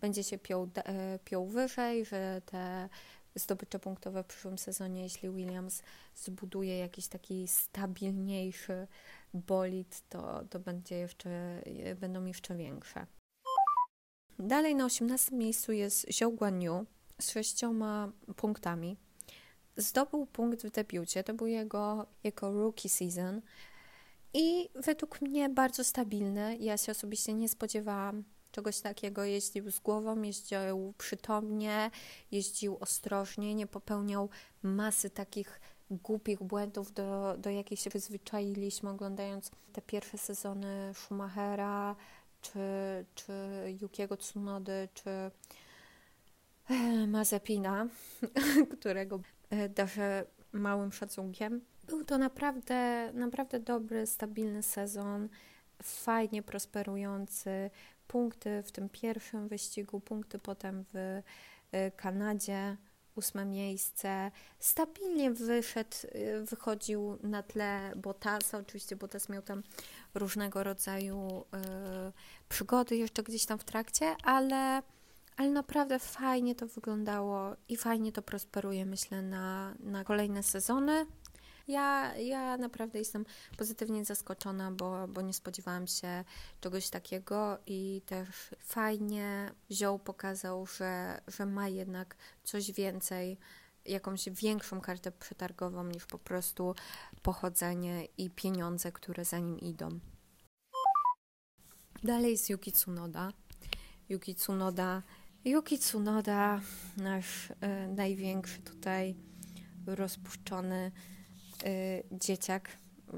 będzie 0.00 0.24
się 0.24 0.38
piął, 0.38 0.70
e, 0.74 1.18
piął 1.24 1.46
wyżej, 1.46 2.04
że 2.04 2.42
te 2.46 2.88
zdobycze 3.34 3.78
punktowe 3.78 4.22
w 4.22 4.26
przyszłym 4.26 4.58
sezonie, 4.58 5.02
jeśli 5.02 5.30
Williams 5.30 5.82
zbuduje 6.14 6.78
jakiś 6.78 7.08
taki 7.08 7.48
stabilniejszy 7.48 8.86
bolid, 9.34 10.02
to, 10.08 10.44
to 10.50 10.60
będzie 10.60 10.96
jeszcze, 10.96 11.62
będą 12.00 12.24
jeszcze 12.24 12.56
większe. 12.56 13.06
Dalej 14.38 14.74
na 14.74 14.84
18 14.84 15.36
miejscu 15.36 15.72
jest 15.72 16.06
Zhou 16.18 16.32
Guanyu 16.32 16.86
z 17.20 17.30
sześcioma 17.30 18.12
punktami. 18.36 18.96
Zdobył 19.76 20.26
punkt 20.26 20.62
w 20.62 20.70
debiucie, 20.70 21.24
to 21.24 21.34
był 21.34 21.46
jego, 21.46 22.06
jego 22.24 22.52
rookie 22.52 22.88
season 22.88 23.40
i 24.34 24.68
według 24.74 25.20
mnie 25.20 25.48
bardzo 25.48 25.84
stabilny. 25.84 26.56
Ja 26.56 26.76
się 26.76 26.92
osobiście 26.92 27.34
nie 27.34 27.48
spodziewałam 27.48 28.24
czegoś 28.54 28.80
takiego. 28.80 29.24
Jeździł 29.24 29.70
z 29.70 29.80
głową, 29.80 30.22
jeździł 30.22 30.94
przytomnie, 30.98 31.90
jeździł 32.32 32.76
ostrożnie, 32.80 33.54
nie 33.54 33.66
popełniał 33.66 34.28
masy 34.62 35.10
takich 35.10 35.60
głupich 35.90 36.42
błędów, 36.42 36.92
do, 36.92 37.34
do 37.38 37.50
jakich 37.50 37.80
się 37.80 37.90
przyzwyczailiśmy 37.90 38.90
oglądając 38.90 39.50
te 39.72 39.82
pierwsze 39.82 40.18
sezony 40.18 40.92
Schumachera, 40.94 41.96
czy, 42.40 42.58
czy 43.14 43.32
Yukiego 43.82 44.16
Tsunody, 44.16 44.88
czy 44.94 45.10
e, 45.10 47.06
Mazepina, 47.06 47.86
którego 48.78 49.20
e, 49.50 49.68
darzę 49.68 50.26
małym 50.52 50.92
szacunkiem. 50.92 51.60
Był 51.86 52.04
to 52.04 52.18
naprawdę, 52.18 53.10
naprawdę 53.12 53.60
dobry, 53.60 54.06
stabilny 54.06 54.62
sezon, 54.62 55.28
fajnie 55.82 56.42
prosperujący, 56.42 57.70
punkty 58.08 58.62
w 58.62 58.72
tym 58.72 58.88
pierwszym 58.88 59.48
wyścigu, 59.48 60.00
punkty 60.00 60.38
potem 60.38 60.84
w 60.92 61.22
y, 61.74 61.92
Kanadzie, 61.96 62.76
ósme 63.16 63.44
miejsce. 63.44 64.30
Stabilnie 64.58 65.30
wyszedł, 65.30 65.96
y, 66.14 66.44
wychodził 66.44 67.18
na 67.22 67.42
tle 67.42 67.92
Bottasa. 67.96 68.58
Oczywiście 68.58 68.96
Bottas 68.96 69.28
miał 69.28 69.42
tam 69.42 69.62
różnego 70.14 70.64
rodzaju 70.64 71.28
y, 71.28 72.12
przygody 72.48 72.96
jeszcze 72.96 73.22
gdzieś 73.22 73.46
tam 73.46 73.58
w 73.58 73.64
trakcie, 73.64 74.16
ale, 74.22 74.82
ale 75.36 75.50
naprawdę 75.50 75.98
fajnie 75.98 76.54
to 76.54 76.66
wyglądało 76.66 77.56
i 77.68 77.76
fajnie 77.76 78.12
to 78.12 78.22
prosperuje, 78.22 78.86
myślę, 78.86 79.22
na, 79.22 79.74
na 79.80 80.04
kolejne 80.04 80.42
sezony. 80.42 81.06
Ja, 81.68 82.16
ja 82.16 82.56
naprawdę 82.56 82.98
jestem 82.98 83.24
pozytywnie 83.58 84.04
zaskoczona, 84.04 84.72
bo, 84.72 85.08
bo 85.08 85.20
nie 85.20 85.32
spodziewałam 85.32 85.86
się 85.86 86.24
czegoś 86.60 86.90
takiego 86.90 87.58
i 87.66 88.02
też 88.06 88.28
fajnie 88.60 89.52
Zioł 89.70 89.98
pokazał, 89.98 90.66
że, 90.66 91.20
że 91.26 91.46
ma 91.46 91.68
jednak 91.68 92.16
coś 92.44 92.72
więcej, 92.72 93.38
jakąś 93.84 94.28
większą 94.28 94.80
kartę 94.80 95.12
przetargową 95.12 95.84
niż 95.84 96.06
po 96.06 96.18
prostu 96.18 96.74
pochodzenie 97.22 98.04
i 98.18 98.30
pieniądze, 98.30 98.92
które 98.92 99.24
za 99.24 99.38
nim 99.38 99.58
idą. 99.58 100.00
Dalej 102.02 102.30
jest 102.30 102.50
Yuki 102.50 102.72
Tsunoda. 102.72 103.32
Yuki 104.08 104.34
Tsunoda, 104.34 105.02
Yuki 105.44 105.78
Tsunoda, 105.78 106.60
nasz 106.96 107.50
y, 107.50 107.54
największy 107.96 108.62
tutaj 108.62 109.14
rozpuszczony 109.86 110.92
dzieciak 112.12 112.70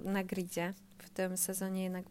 na 0.04 0.24
gridzie. 0.24 0.74
W 0.98 1.10
tym 1.10 1.36
sezonie 1.36 1.82
jednak 1.82 2.04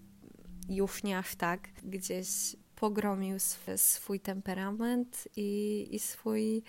aż 1.17 1.35
tak. 1.35 1.69
Gdzieś 1.83 2.55
pogromił 2.75 3.35
sw 3.35 3.77
swój 3.77 4.19
temperament 4.19 5.27
i, 5.35 5.87
i 5.91 5.99
swój 5.99 6.63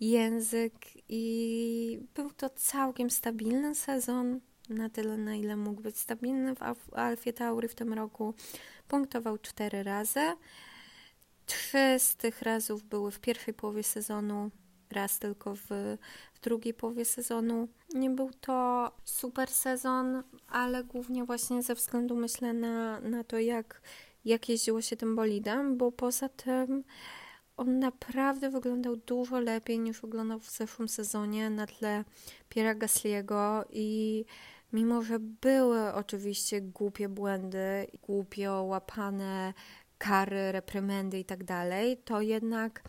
język 0.00 0.74
i 1.08 2.00
był 2.14 2.30
to 2.30 2.50
całkiem 2.50 3.10
stabilny 3.10 3.74
sezon, 3.74 4.40
na 4.68 4.90
tyle 4.90 5.16
na 5.16 5.34
ile 5.34 5.56
mógł 5.56 5.82
być 5.82 5.98
stabilny 5.98 6.54
w 6.54 6.94
Alfie 6.94 7.32
Tauri 7.32 7.68
w 7.68 7.74
tym 7.74 7.92
roku. 7.92 8.34
Punktował 8.88 9.38
cztery 9.38 9.82
razy. 9.82 10.20
Trzy 11.46 11.96
z 11.98 12.16
tych 12.16 12.42
razów 12.42 12.84
były 12.84 13.10
w 13.10 13.20
pierwszej 13.20 13.54
połowie 13.54 13.82
sezonu, 13.82 14.50
raz 14.92 15.18
tylko 15.18 15.54
w, 15.54 15.66
w 16.34 16.40
drugiej 16.42 16.74
połowie 16.74 17.04
sezonu. 17.04 17.68
Nie 17.94 18.10
był 18.10 18.30
to 18.40 18.90
super 19.04 19.50
sezon, 19.50 20.22
ale 20.48 20.84
głównie 20.84 21.24
właśnie 21.24 21.62
ze 21.62 21.74
względu 21.74 22.16
myślę 22.16 22.52
na, 22.52 23.00
na 23.00 23.24
to, 23.24 23.38
jak, 23.38 23.80
jak 24.24 24.48
jeździło 24.48 24.82
się 24.82 24.96
tym 24.96 25.16
bolidem, 25.16 25.76
bo 25.76 25.92
poza 25.92 26.28
tym 26.28 26.84
on 27.56 27.78
naprawdę 27.78 28.50
wyglądał 28.50 28.96
dużo 28.96 29.40
lepiej 29.40 29.78
niż 29.78 30.00
wyglądał 30.00 30.38
w 30.38 30.50
zeszłym 30.50 30.88
sezonie 30.88 31.50
na 31.50 31.66
tle 31.66 32.04
Piera 32.48 32.74
Gasliego 32.74 33.64
i 33.70 34.24
mimo, 34.72 35.02
że 35.02 35.18
były 35.18 35.92
oczywiście 35.92 36.60
głupie 36.60 37.08
błędy, 37.08 37.86
głupio 38.02 38.62
łapane 38.62 39.54
kary, 39.98 40.52
reprymendy 40.52 41.18
i 41.18 41.24
tak 41.24 41.44
dalej, 41.44 41.96
to 41.96 42.20
jednak 42.20 42.82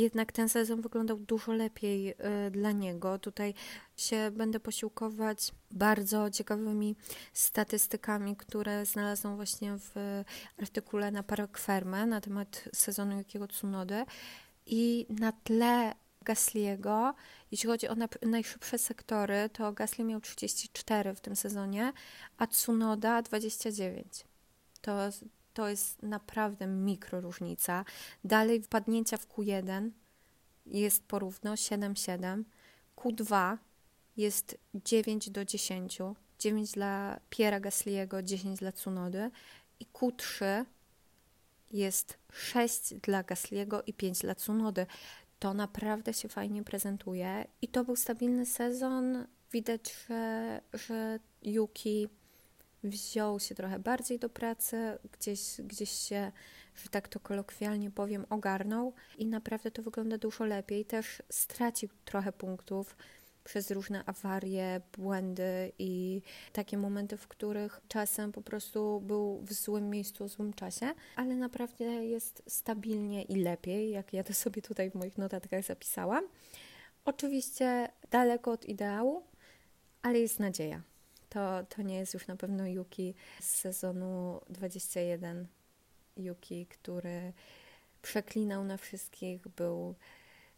jednak 0.00 0.32
ten 0.32 0.48
sezon 0.48 0.80
wyglądał 0.80 1.18
dużo 1.18 1.52
lepiej 1.52 2.10
y, 2.10 2.14
dla 2.50 2.72
niego. 2.72 3.18
Tutaj 3.18 3.54
się 3.96 4.30
będę 4.32 4.60
posiłkować 4.60 5.52
bardzo 5.70 6.30
ciekawymi 6.30 6.96
statystykami, 7.32 8.36
które 8.36 8.86
znalazłam 8.86 9.36
właśnie 9.36 9.76
w 9.78 10.22
artykule 10.62 11.10
na 11.10 11.22
Parakwermę 11.22 12.06
na 12.06 12.20
temat 12.20 12.64
sezonu 12.72 13.16
Jakiego 13.16 13.48
Tsunody 13.48 14.04
i 14.66 15.06
na 15.08 15.32
tle 15.32 15.94
Gasliego, 16.24 17.14
jeśli 17.50 17.68
chodzi 17.68 17.88
o 17.88 17.96
najszybsze 18.22 18.78
sektory, 18.78 19.50
to 19.52 19.72
Gasly 19.72 20.04
miał 20.04 20.20
34 20.20 21.14
w 21.14 21.20
tym 21.20 21.36
sezonie, 21.36 21.92
a 22.38 22.46
Tsunoda 22.46 23.22
29. 23.22 24.24
To, 24.80 24.98
to 25.54 25.68
jest 25.68 26.02
naprawdę 26.02 26.66
mikro 26.66 27.20
różnica. 27.20 27.84
Dalej 28.24 28.62
wpadnięcia 28.62 29.16
w 29.16 29.28
Q1 29.28 29.90
jest 30.66 31.02
porówno 31.04 31.54
7-7. 31.54 32.44
Q2 32.96 33.56
jest 34.16 34.58
9 34.74 35.30
do 35.30 35.44
10. 35.44 35.98
9 36.38 36.72
dla 36.72 37.20
Piera 37.30 37.60
Gasliego, 37.60 38.22
10 38.22 38.58
dla 38.58 38.72
Tsunody. 38.72 39.30
I 39.80 39.86
Q3 39.86 40.64
jest 41.72 42.18
6 42.32 42.94
dla 42.94 43.22
Gasliego 43.22 43.82
i 43.82 43.92
5 43.94 44.18
dla 44.20 44.34
Tsunody. 44.34 44.86
To 45.38 45.54
naprawdę 45.54 46.14
się 46.14 46.28
fajnie 46.28 46.64
prezentuje. 46.64 47.46
I 47.62 47.68
to 47.68 47.84
był 47.84 47.96
stabilny 47.96 48.46
sezon. 48.46 49.26
Widać, 49.52 49.94
że, 50.08 50.60
że 50.72 51.18
Yuki 51.42 52.08
wziął 52.84 53.40
się 53.40 53.54
trochę 53.54 53.78
bardziej 53.78 54.18
do 54.18 54.28
pracy, 54.28 54.98
gdzieś, 55.12 55.40
gdzieś 55.58 55.90
się, 55.90 56.32
że 56.74 56.88
tak 56.88 57.08
to 57.08 57.20
kolokwialnie 57.20 57.90
powiem, 57.90 58.26
ogarnął 58.30 58.92
i 59.18 59.26
naprawdę 59.26 59.70
to 59.70 59.82
wygląda 59.82 60.18
dużo 60.18 60.44
lepiej. 60.44 60.84
Też 60.84 61.22
stracił 61.30 61.88
trochę 62.04 62.32
punktów 62.32 62.96
przez 63.44 63.70
różne 63.70 64.04
awarie, 64.06 64.80
błędy 64.98 65.72
i 65.78 66.22
takie 66.52 66.78
momenty, 66.78 67.16
w 67.16 67.28
których 67.28 67.80
czasem 67.88 68.32
po 68.32 68.42
prostu 68.42 69.00
był 69.00 69.40
w 69.42 69.52
złym 69.52 69.90
miejscu, 69.90 70.28
w 70.28 70.28
złym 70.28 70.52
czasie, 70.52 70.86
ale 71.16 71.36
naprawdę 71.36 71.84
jest 71.84 72.42
stabilnie 72.46 73.22
i 73.22 73.36
lepiej, 73.36 73.90
jak 73.90 74.12
ja 74.12 74.24
to 74.24 74.34
sobie 74.44 74.62
tutaj 74.62 74.90
w 74.90 74.94
moich 74.94 75.18
notatkach 75.18 75.64
zapisałam. 75.64 76.24
Oczywiście 77.04 77.88
daleko 78.10 78.52
od 78.52 78.64
ideału, 78.64 79.22
ale 80.02 80.18
jest 80.18 80.40
nadzieja 80.40 80.82
to, 81.34 81.64
to 81.76 81.82
nie 81.82 81.96
jest 81.96 82.14
już 82.14 82.26
na 82.26 82.36
pewno 82.36 82.66
Yuki 82.66 83.14
z 83.40 83.44
sezonu 83.44 84.40
21. 84.50 85.46
Yuki, 86.16 86.66
który 86.66 87.32
przeklinał 88.02 88.64
na 88.64 88.76
wszystkich, 88.76 89.48
był 89.48 89.94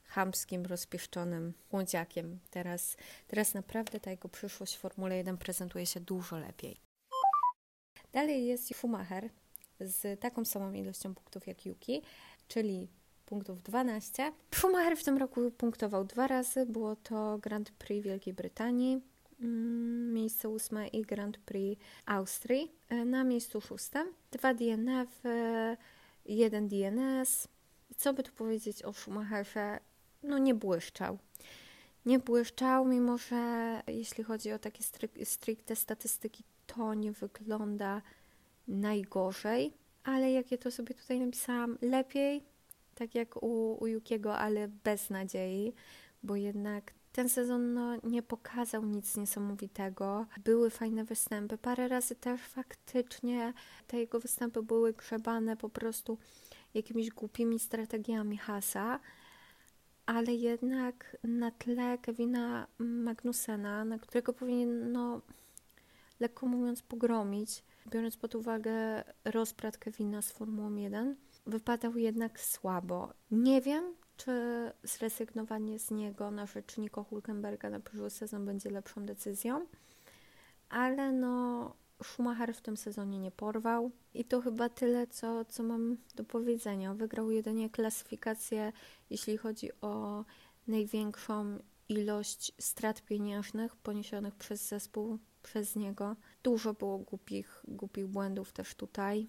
chamskim, 0.04 0.66
rozpieszczonym 0.66 1.54
młodziakiem. 1.72 2.38
Teraz, 2.50 2.96
teraz 3.28 3.54
naprawdę 3.54 4.00
ta 4.00 4.10
jego 4.10 4.28
przyszłość 4.28 4.76
w 4.76 4.78
Formule 4.78 5.16
1 5.16 5.38
prezentuje 5.38 5.86
się 5.86 6.00
dużo 6.00 6.38
lepiej. 6.38 6.80
Dalej 8.12 8.46
jest 8.46 8.74
Schumacher 8.74 9.30
z 9.80 10.20
taką 10.20 10.44
samą 10.44 10.72
ilością 10.72 11.14
punktów 11.14 11.46
jak 11.46 11.66
Yuki, 11.66 12.02
czyli 12.48 12.88
punktów 13.26 13.62
12. 13.62 14.32
Schumacher 14.54 14.96
w 14.96 15.04
tym 15.04 15.18
roku 15.18 15.50
punktował 15.50 16.04
dwa 16.04 16.26
razy. 16.26 16.66
Było 16.66 16.96
to 16.96 17.38
Grand 17.38 17.70
Prix 17.70 18.04
Wielkiej 18.04 18.34
Brytanii 18.34 19.15
miejsce 19.38 20.48
ósme 20.48 20.88
i 20.88 21.02
Grand 21.02 21.38
Prix 21.38 21.82
Austrii. 22.06 22.72
E, 22.88 23.04
na 23.04 23.24
miejscu 23.24 23.60
szóstym 23.60 24.06
dwa 24.32 24.54
DNF, 24.54 25.26
e, 25.26 25.76
jeden 26.26 26.68
DNS. 26.68 27.48
Co 27.96 28.12
by 28.12 28.22
tu 28.22 28.32
powiedzieć 28.32 28.82
o 28.82 28.92
Schumacherze? 28.92 29.80
No 30.22 30.38
nie 30.38 30.54
błyszczał. 30.54 31.18
Nie 32.06 32.18
błyszczał, 32.18 32.84
mimo 32.84 33.18
że 33.18 33.82
jeśli 33.86 34.24
chodzi 34.24 34.52
o 34.52 34.58
takie 34.58 34.82
stricte 35.24 35.76
statystyki, 35.76 36.44
to 36.66 36.94
nie 36.94 37.12
wygląda 37.12 38.02
najgorzej. 38.68 39.72
Ale 40.04 40.32
jak 40.32 40.50
ja 40.50 40.58
to 40.58 40.70
sobie 40.70 40.94
tutaj 40.94 41.20
napisałam, 41.20 41.78
lepiej, 41.82 42.42
tak 42.94 43.14
jak 43.14 43.42
u, 43.42 43.76
u 43.80 43.86
Jukiego, 43.86 44.38
ale 44.38 44.68
bez 44.68 45.10
nadziei, 45.10 45.72
bo 46.22 46.36
jednak 46.36 46.92
ten 47.16 47.28
sezon 47.28 47.74
no, 47.74 47.96
nie 48.04 48.22
pokazał 48.22 48.84
nic 48.84 49.16
niesamowitego. 49.16 50.26
Były 50.44 50.70
fajne 50.70 51.04
występy. 51.04 51.58
Parę 51.58 51.88
razy 51.88 52.14
też 52.14 52.40
faktycznie 52.40 53.52
te 53.86 53.98
jego 53.98 54.20
występy 54.20 54.62
były 54.62 54.92
grzebane 54.92 55.56
po 55.56 55.68
prostu 55.68 56.18
jakimiś 56.74 57.10
głupimi 57.10 57.58
strategiami 57.58 58.36
Hasa, 58.36 59.00
ale 60.06 60.34
jednak 60.34 61.16
na 61.24 61.50
tle 61.50 61.98
Kevina 61.98 62.66
Magnusena, 62.78 63.84
na 63.84 63.98
którego 63.98 64.32
powinien, 64.32 64.92
no, 64.92 65.20
lekko 66.20 66.46
mówiąc, 66.46 66.82
pogromić, 66.82 67.64
biorąc 67.90 68.16
pod 68.16 68.34
uwagę 68.34 69.04
rozprat 69.24 69.78
Kevina 69.78 70.22
z 70.22 70.32
Formułą 70.32 70.74
1, 70.74 71.16
wypadał 71.46 71.96
jednak 71.96 72.40
słabo. 72.40 73.12
Nie 73.30 73.60
wiem, 73.60 73.94
czy 74.16 74.32
zrezygnowanie 74.82 75.78
z 75.78 75.90
niego 75.90 76.30
na 76.30 76.46
rzecz 76.46 76.78
Nico 76.78 77.04
Hulkenberga 77.04 77.70
na 77.70 77.80
przyszły 77.80 78.10
sezon 78.10 78.46
będzie 78.46 78.70
lepszą 78.70 79.06
decyzją, 79.06 79.66
ale 80.68 81.12
no 81.12 81.74
Schumacher 82.02 82.54
w 82.54 82.60
tym 82.60 82.76
sezonie 82.76 83.18
nie 83.18 83.30
porwał 83.30 83.90
i 84.14 84.24
to 84.24 84.40
chyba 84.40 84.68
tyle, 84.68 85.06
co, 85.06 85.44
co 85.44 85.62
mam 85.62 85.96
do 86.14 86.24
powiedzenia. 86.24 86.94
Wygrał 86.94 87.30
jedynie 87.30 87.70
klasyfikację, 87.70 88.72
jeśli 89.10 89.36
chodzi 89.36 89.70
o 89.80 90.24
największą 90.66 91.58
ilość 91.88 92.52
strat 92.60 93.02
pieniężnych 93.02 93.76
poniesionych 93.76 94.34
przez 94.34 94.68
zespół, 94.68 95.18
przez 95.42 95.76
niego. 95.76 96.16
Dużo 96.42 96.74
było 96.74 96.98
głupich, 96.98 97.62
głupich 97.68 98.06
błędów 98.06 98.52
też 98.52 98.74
tutaj 98.74 99.28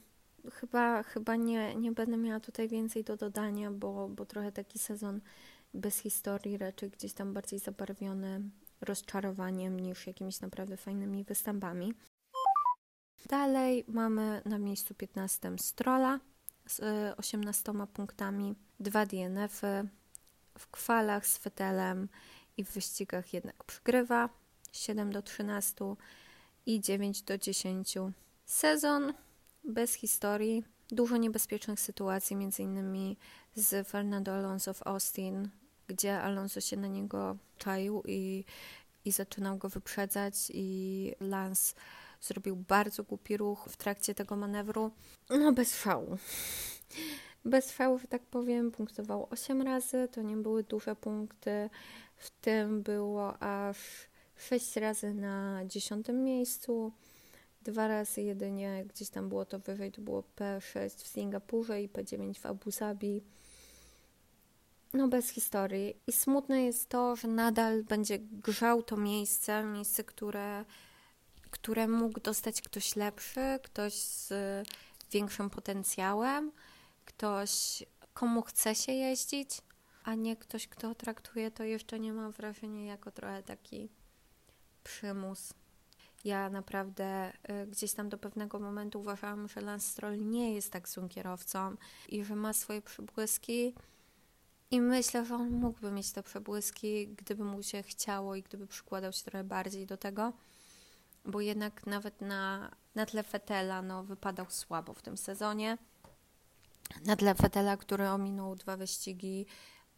chyba, 0.54 1.04
chyba 1.04 1.36
nie, 1.36 1.76
nie 1.76 1.92
będę 1.92 2.18
miała 2.18 2.40
tutaj 2.40 2.68
więcej 2.68 3.04
do 3.04 3.18
dodania, 3.18 3.72
bo, 3.72 4.10
bo 4.10 4.26
trochę 4.26 4.52
taki 4.52 4.80
sezon 4.80 5.22
bez 5.74 5.98
historii, 5.98 6.58
raczej 6.58 6.90
gdzieś 6.90 7.14
tam 7.14 7.34
bardziej 7.34 7.60
zabarwiony 7.60 8.42
rozczarowaniem 8.82 9.80
niż 9.80 10.08
jakimiś 10.08 10.42
naprawdę 10.42 10.78
fajnymi 10.78 11.24
występami. 11.24 11.94
Dalej 13.26 13.86
mamy 13.88 14.42
na 14.46 14.58
miejscu 14.58 14.94
15 14.94 15.52
Strola 15.58 16.20
z 16.68 16.80
18 17.20 17.72
y, 17.72 17.88
punktami, 17.88 18.56
dwa 18.80 19.06
DNF-y, 19.06 19.88
w 20.58 20.68
kwalach 20.68 21.28
z 21.28 21.38
Fetelem 21.38 22.10
i 22.58 22.64
w 22.64 22.72
wyścigach 22.72 23.34
jednak 23.34 23.64
przygrywa 23.64 24.30
7 24.72 25.12
do 25.12 25.22
13 25.22 25.96
i 26.66 26.82
9 26.82 27.22
do 27.22 27.38
10. 27.38 27.96
Sezon 28.46 29.14
bez 29.68 29.94
historii, 29.94 30.64
dużo 30.92 31.18
niebezpiecznych 31.18 31.80
sytuacji, 31.80 32.36
między 32.36 32.64
innymi 32.64 33.18
z 33.56 33.88
Fernando 33.88 34.32
Alonso 34.32 34.74
w 34.74 34.88
Austin, 34.88 35.50
gdzie 35.88 36.22
Alonso 36.22 36.62
się 36.62 36.78
na 36.78 36.88
niego 36.88 37.38
czaił 37.58 38.04
i, 38.06 38.46
i 39.06 39.12
zaczynał 39.12 39.58
go 39.58 39.70
wyprzedzać 39.70 40.36
i 40.54 41.14
Lance 41.20 41.76
zrobił 42.22 42.56
bardzo 42.56 43.04
głupi 43.04 43.38
ruch 43.38 43.66
w 43.70 43.78
trakcie 43.78 44.16
tego 44.16 44.36
manewru. 44.36 44.92
No 45.30 45.54
bez 45.54 45.76
szału. 45.76 46.18
Bez 47.46 47.78
że 47.78 48.08
tak 48.10 48.22
powiem, 48.22 48.72
punktował 48.72 49.28
8 49.30 49.62
razy, 49.62 50.08
to 50.12 50.22
nie 50.22 50.38
były 50.38 50.64
duże 50.64 50.96
punkty, 50.96 51.70
w 52.18 52.30
tym 52.30 52.84
było 52.84 53.42
aż 53.44 53.78
6 54.36 54.76
razy 54.76 55.14
na 55.14 55.66
10 55.66 56.08
miejscu, 56.14 56.92
dwa 57.68 57.88
razy 57.88 58.22
jedynie, 58.22 58.86
gdzieś 58.88 59.10
tam 59.10 59.30
było 59.30 59.46
to 59.46 59.60
wyżej, 59.60 59.92
to 59.92 60.02
było 60.02 60.24
P6 60.36 60.90
w 60.90 61.08
Singapurze 61.08 61.82
i 61.82 61.90
P9 61.90 62.40
w 62.40 62.46
Abu 62.46 62.72
Zabi. 62.72 63.24
No 64.94 65.08
bez 65.08 65.30
historii. 65.30 65.96
I 66.08 66.12
smutne 66.12 66.64
jest 66.64 66.90
to, 66.90 67.16
że 67.16 67.28
nadal 67.28 67.84
będzie 67.84 68.20
grzał 68.20 68.84
to 68.84 68.98
miejsce, 68.98 69.64
miejsce, 69.64 70.04
które, 70.04 70.66
które 71.52 71.88
mógł 71.88 72.20
dostać 72.20 72.62
ktoś 72.62 72.96
lepszy, 72.96 73.60
ktoś 73.64 73.94
z 73.94 74.34
większym 75.12 75.50
potencjałem, 75.50 76.52
ktoś, 77.06 77.84
komu 78.14 78.42
chce 78.42 78.76
się 78.76 78.92
jeździć, 78.92 79.62
a 80.04 80.16
nie 80.16 80.36
ktoś, 80.36 80.68
kto 80.68 80.96
traktuje 80.96 81.52
to 81.52 81.64
jeszcze 81.64 82.00
nie 82.00 82.14
ma 82.14 82.32
wrażenia 82.32 82.86
jako 82.86 83.12
trochę 83.12 83.44
taki 83.44 83.90
przymus. 84.84 85.54
Ja 86.26 86.50
naprawdę 86.50 87.34
y, 87.64 87.68
gdzieś 87.68 87.94
tam 87.94 88.10
do 88.10 88.18
pewnego 88.18 88.60
momentu 88.60 89.00
uważałam, 89.00 89.48
że 89.48 89.62
Lance 89.62 89.88
Stroll 89.88 90.20
nie 90.20 90.54
jest 90.54 90.72
tak 90.72 90.90
złym 90.90 91.10
kierowcą 91.10 91.76
i 92.10 92.24
że 92.24 92.36
ma 92.36 92.54
swoje 92.54 92.82
przybłyski, 92.82 93.74
I 94.72 94.82
myślę, 94.82 95.26
że 95.26 95.36
on 95.36 95.50
mógłby 95.50 95.92
mieć 95.92 96.12
te 96.12 96.24
przebłyski, 96.24 97.08
gdyby 97.08 97.44
mu 97.44 97.64
się 97.64 97.84
chciało 97.84 98.36
i 98.36 98.44
gdyby 98.44 98.68
przykładał 98.68 99.14
się 99.14 99.24
trochę 99.24 99.44
bardziej 99.44 99.86
do 99.86 99.98
tego, 99.98 100.34
bo 101.26 101.42
jednak 101.42 101.86
nawet 101.86 102.22
na, 102.22 102.72
na 102.96 103.06
tle 103.06 103.24
Fetela 103.24 103.82
no, 103.82 104.04
wypadał 104.04 104.46
słabo 104.50 104.94
w 104.94 105.02
tym 105.02 105.18
sezonie. 105.18 105.78
Na 107.06 107.16
tle 107.16 107.36
Fetela, 107.36 107.78
który 107.78 108.10
ominął 108.10 108.56
dwa 108.56 108.78
wyścigi, 108.78 109.46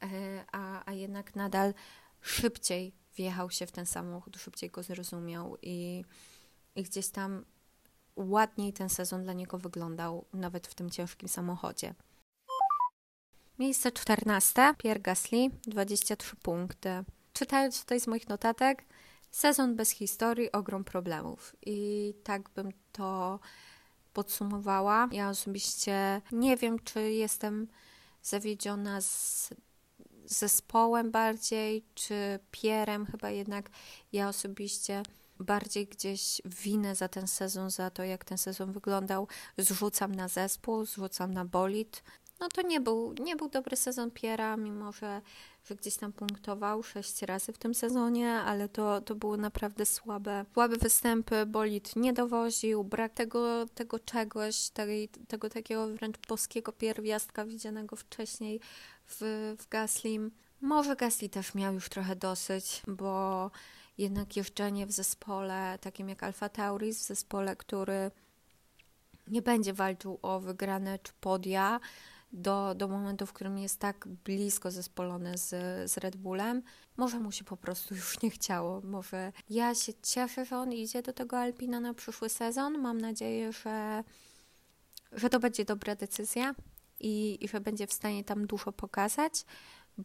e, 0.04 0.08
a, 0.52 0.84
a 0.86 0.94
jednak 0.94 1.36
nadal 1.36 1.74
szybciej 2.22 2.94
wjechał 3.16 3.50
się 3.50 3.66
w 3.68 3.72
ten 3.72 3.86
samochód, 3.86 4.38
szybciej 4.38 4.70
go 4.70 4.84
zrozumiał 4.84 5.58
i, 5.62 6.06
i 6.76 6.84
gdzieś 6.84 7.10
tam 7.10 7.46
ładniej 8.16 8.74
ten 8.74 8.90
sezon 8.90 9.24
dla 9.24 9.34
niego 9.34 9.58
wyglądał, 9.58 10.26
nawet 10.34 10.68
w 10.68 10.76
tym 10.76 10.90
ciężkim 10.90 11.30
samochodzie. 11.30 11.94
Miejsce 13.60 13.92
14. 13.92 14.74
Pierre 14.78 15.00
Gasly, 15.00 15.50
23 15.68 16.36
punkty. 16.36 16.90
Czytając 17.34 17.82
tutaj 17.82 18.00
z 18.00 18.08
moich 18.08 18.30
notatek, 18.30 18.86
sezon 19.32 19.76
bez 19.76 19.90
historii, 19.90 20.52
ogrom 20.52 20.84
problemów. 20.84 21.56
I 21.66 22.14
tak 22.24 22.50
bym 22.50 22.72
to 22.92 23.40
podsumowała. 24.14 25.10
Ja 25.12 25.30
osobiście 25.30 26.22
nie 26.32 26.58
wiem, 26.58 26.80
czy 26.80 27.12
jestem 27.12 27.68
zawiedziona 28.22 29.02
z 29.02 29.50
zespołem 30.30 31.12
bardziej, 31.12 31.84
czy 31.96 32.40
Pierem, 32.52 33.06
chyba 33.06 33.30
jednak 33.30 33.70
ja 34.12 34.30
osobiście 34.30 35.04
bardziej 35.40 35.88
gdzieś 35.88 36.42
winę 36.46 36.96
za 36.96 37.08
ten 37.08 37.28
sezon, 37.28 37.70
za 37.72 37.90
to, 37.90 38.04
jak 38.04 38.26
ten 38.26 38.38
sezon 38.38 38.72
wyglądał, 38.72 39.28
zrzucam 39.58 40.16
na 40.16 40.28
zespół, 40.28 40.86
zrzucam 40.86 41.34
na 41.34 41.46
bolid. 41.46 42.04
No 42.40 42.50
to 42.50 42.62
nie 42.62 42.82
był, 42.82 43.14
nie 43.14 43.36
był 43.36 43.50
dobry 43.50 43.76
sezon 43.76 44.12
Piera, 44.12 44.58
mimo 44.58 44.92
że, 44.92 45.22
że 45.64 45.76
gdzieś 45.76 45.96
tam 45.96 46.14
punktował 46.14 46.84
sześć 46.84 47.22
razy 47.22 47.54
w 47.54 47.58
tym 47.58 47.74
sezonie, 47.74 48.34
ale 48.34 48.70
to, 48.70 49.02
to 49.02 49.16
były 49.16 49.38
naprawdę 49.38 49.86
słabe, 49.86 50.46
słabe 50.54 50.78
występy. 50.78 51.46
Bolid 51.46 51.96
nie 51.96 52.14
dowoził, 52.14 52.84
brak 52.84 53.14
tego, 53.14 53.66
tego 53.76 54.00
czegoś, 54.00 54.70
tej, 54.70 55.10
tego 55.10 55.50
takiego 55.50 55.88
wręcz 55.88 56.18
boskiego 56.28 56.72
pierwiastka 56.72 57.46
widzianego 57.46 57.96
wcześniej 57.96 58.60
w, 59.10 59.56
w 59.60 59.70
Gaslim. 59.70 60.32
Może 60.62 60.96
Gasly 60.96 61.30
też 61.30 61.56
miał 61.56 61.74
już 61.74 61.90
trochę 61.90 62.16
dosyć, 62.16 62.82
bo 62.88 63.52
jednak 63.98 64.38
jeżdżenie 64.38 64.86
w 64.86 64.92
zespole 64.92 65.78
takim 65.82 66.10
jak 66.10 66.24
Alfa 66.24 66.50
Tauris, 66.50 67.00
w 67.00 67.08
zespole, 67.08 67.56
który 67.56 68.12
nie 69.28 69.42
będzie 69.42 69.74
walczył 69.74 70.20
o 70.22 70.40
wygrane 70.40 71.00
czy 71.00 71.14
podia 71.22 71.80
do, 72.32 72.76
do 72.76 72.88
momentu, 72.88 73.26
w 73.26 73.34
którym 73.34 73.58
jest 73.58 73.80
tak 73.80 74.08
blisko 74.08 74.72
zespolony 74.72 75.38
z, 75.38 75.50
z 75.92 75.98
Red 75.98 76.16
Bullem, 76.16 76.62
może 76.98 77.20
mu 77.20 77.32
się 77.32 77.44
po 77.44 77.58
prostu 77.58 77.96
już 77.96 78.22
nie 78.22 78.30
chciało. 78.30 78.82
Może 78.82 79.32
ja 79.50 79.76
się 79.76 79.94
cieszę, 80.04 80.46
że 80.46 80.58
on 80.58 80.74
idzie 80.74 81.02
do 81.02 81.14
tego 81.14 81.40
Alpina 81.40 81.80
na 81.80 81.94
przyszły 81.94 82.30
sezon. 82.30 82.78
Mam 82.82 83.02
nadzieję, 83.02 83.52
że, 83.52 84.04
że 85.12 85.30
to 85.30 85.40
będzie 85.40 85.66
dobra 85.66 85.96
decyzja 85.96 86.56
i, 87.00 87.46
i 87.46 87.48
że 87.48 87.62
będzie 87.62 87.88
w 87.88 87.94
stanie 87.94 88.24
tam 88.24 88.48
dużo 88.48 88.72
pokazać 88.72 89.46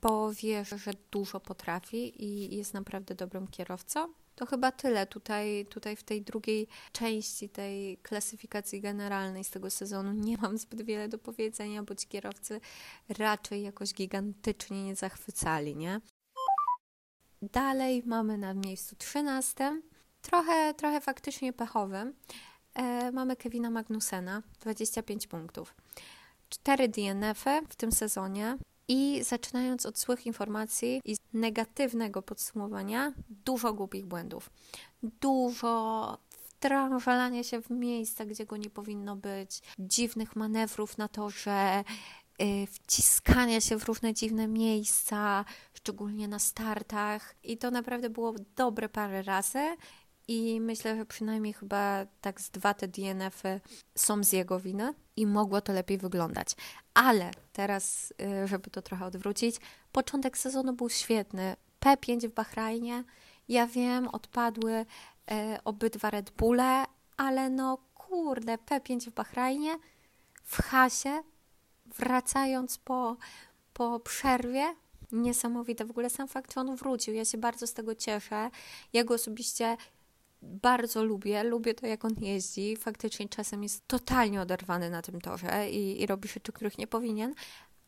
bo 0.03 0.33
wie, 0.33 0.65
że 0.65 0.93
dużo 1.11 1.41
potrafi 1.41 2.25
i 2.25 2.57
jest 2.57 2.75
naprawdę 2.75 3.15
dobrym 3.15 3.49
kierowcą. 3.49 4.13
To 4.35 4.47
chyba 4.47 4.73
tyle 4.73 5.07
tutaj, 5.07 5.67
tutaj 5.71 5.97
w 5.97 6.03
tej 6.03 6.23
drugiej 6.23 6.69
części 6.93 7.49
tej 7.49 7.99
klasyfikacji 7.99 8.81
generalnej 8.81 9.45
z 9.45 9.51
tego 9.51 9.71
sezonu. 9.71 10.13
Nie 10.13 10.39
mam 10.39 10.59
zbyt 10.59 10.83
wiele 10.83 11.09
do 11.09 11.19
powiedzenia, 11.19 11.83
bo 11.83 11.95
ci 11.95 12.09
kierowcy 12.09 12.61
raczej 13.09 13.63
jakoś 13.63 13.95
gigantycznie 13.95 14.85
nie 14.85 14.97
zachwycali, 14.97 15.77
nie? 15.77 16.01
Dalej 17.43 18.03
mamy 18.07 18.39
na 18.39 18.55
miejscu 18.55 18.97
13, 18.97 19.83
trochę, 20.23 20.75
trochę 20.75 21.01
faktycznie 21.01 21.53
pechowym. 21.53 22.15
E, 22.75 23.13
mamy 23.13 23.37
Kevina 23.37 23.71
Magnusena, 23.71 24.43
25 24.61 25.27
punktów. 25.27 25.75
4 26.55 26.89
DNF-y 26.89 27.61
w 27.69 27.77
tym 27.77 27.93
sezonie, 27.93 28.59
i 28.89 29.21
zaczynając 29.25 29.87
od 29.87 29.99
złych 29.99 30.27
informacji 30.27 31.01
i 31.05 31.17
negatywnego 31.33 32.23
podsumowania, 32.23 33.13
dużo 33.45 33.73
głupich 33.73 34.07
błędów. 34.07 34.51
Dużo 35.03 36.19
wtrążalania 36.33 37.43
się 37.43 37.63
w 37.63 37.71
miejsca, 37.71 38.25
gdzie 38.25 38.47
go 38.47 38.57
nie 38.57 38.71
powinno 38.71 39.17
być, 39.17 39.63
dziwnych 39.79 40.37
manewrów 40.37 40.99
na 40.99 41.09
torze, 41.09 41.85
yy, 42.39 42.67
wciskania 42.67 43.61
się 43.61 43.79
w 43.79 43.85
różne 43.85 44.15
dziwne 44.15 44.49
miejsca, 44.49 45.45
szczególnie 45.75 46.29
na 46.29 46.39
startach. 46.39 47.35
I 47.43 47.59
to 47.59 47.71
naprawdę 47.71 48.11
było 48.11 48.35
dobre 48.57 48.89
parę 48.89 49.23
razy. 49.23 49.77
I 50.29 50.61
myślę, 50.61 50.97
że 50.97 51.07
przynajmniej 51.07 51.53
chyba 51.53 52.07
tak 52.21 52.41
z 52.41 52.51
dwa 52.51 52.75
te 52.75 52.89
DNF-y 52.89 53.61
są 53.95 54.25
z 54.25 54.33
jego 54.33 54.61
winy 54.61 54.95
i 55.17 55.27
mogło 55.27 55.61
to 55.61 55.73
lepiej 55.73 55.99
wyglądać. 55.99 56.49
Ale 56.95 57.31
teraz, 57.53 58.15
y, 58.45 58.49
żeby 58.49 58.71
to 58.71 58.83
trochę 58.83 59.05
odwrócić, 59.05 59.57
początek 59.93 60.39
sezonu 60.39 60.73
był 60.73 60.91
świetny. 60.91 61.57
P5 61.81 62.29
w 62.29 62.35
Bahrajnie, 62.35 63.05
ja 63.49 63.67
wiem, 63.67 64.09
odpadły 64.09 64.87
e, 65.31 65.59
obydwa 65.65 66.11
Red 66.11 66.31
Bulle, 66.31 66.85
ale 67.17 67.51
no 67.51 67.79
kurde, 67.95 68.55
P5 68.55 69.11
w 69.11 69.15
Bahrajnie, 69.15 69.79
w 70.45 70.63
hasie, 70.63 71.23
wracając 71.87 72.79
po, 72.79 73.17
po 73.75 74.01
przerwie, 74.01 74.75
niesamowite. 75.13 75.85
W 75.85 75.91
ogóle 75.91 76.11
sam 76.11 76.29
fakt, 76.29 76.55
że 76.55 76.61
on 76.61 76.77
wrócił, 76.77 77.15
ja 77.15 77.25
się 77.25 77.39
bardzo 77.39 77.67
z 77.67 77.75
tego 77.75 77.95
cieszę. 77.95 78.51
Ja 78.93 79.05
go 79.05 79.15
osobiście 79.15 79.77
bardzo 80.45 81.05
lubię, 81.05 81.45
lubię 81.45 81.75
to, 81.75 81.87
jak 81.87 82.05
on 82.05 82.15
jeździ. 82.21 82.77
Faktycznie 82.77 83.29
czasem 83.29 83.63
jest 83.63 83.89
totalnie 83.89 84.41
oderwany 84.41 84.91
na 84.91 85.03
tym 85.03 85.21
torze 85.21 85.71
i, 85.71 86.03
i 86.03 86.07
robi 86.07 86.29
rzeczy, 86.29 86.53
których 86.53 86.79
nie 86.79 86.87
powinien, 86.87 87.35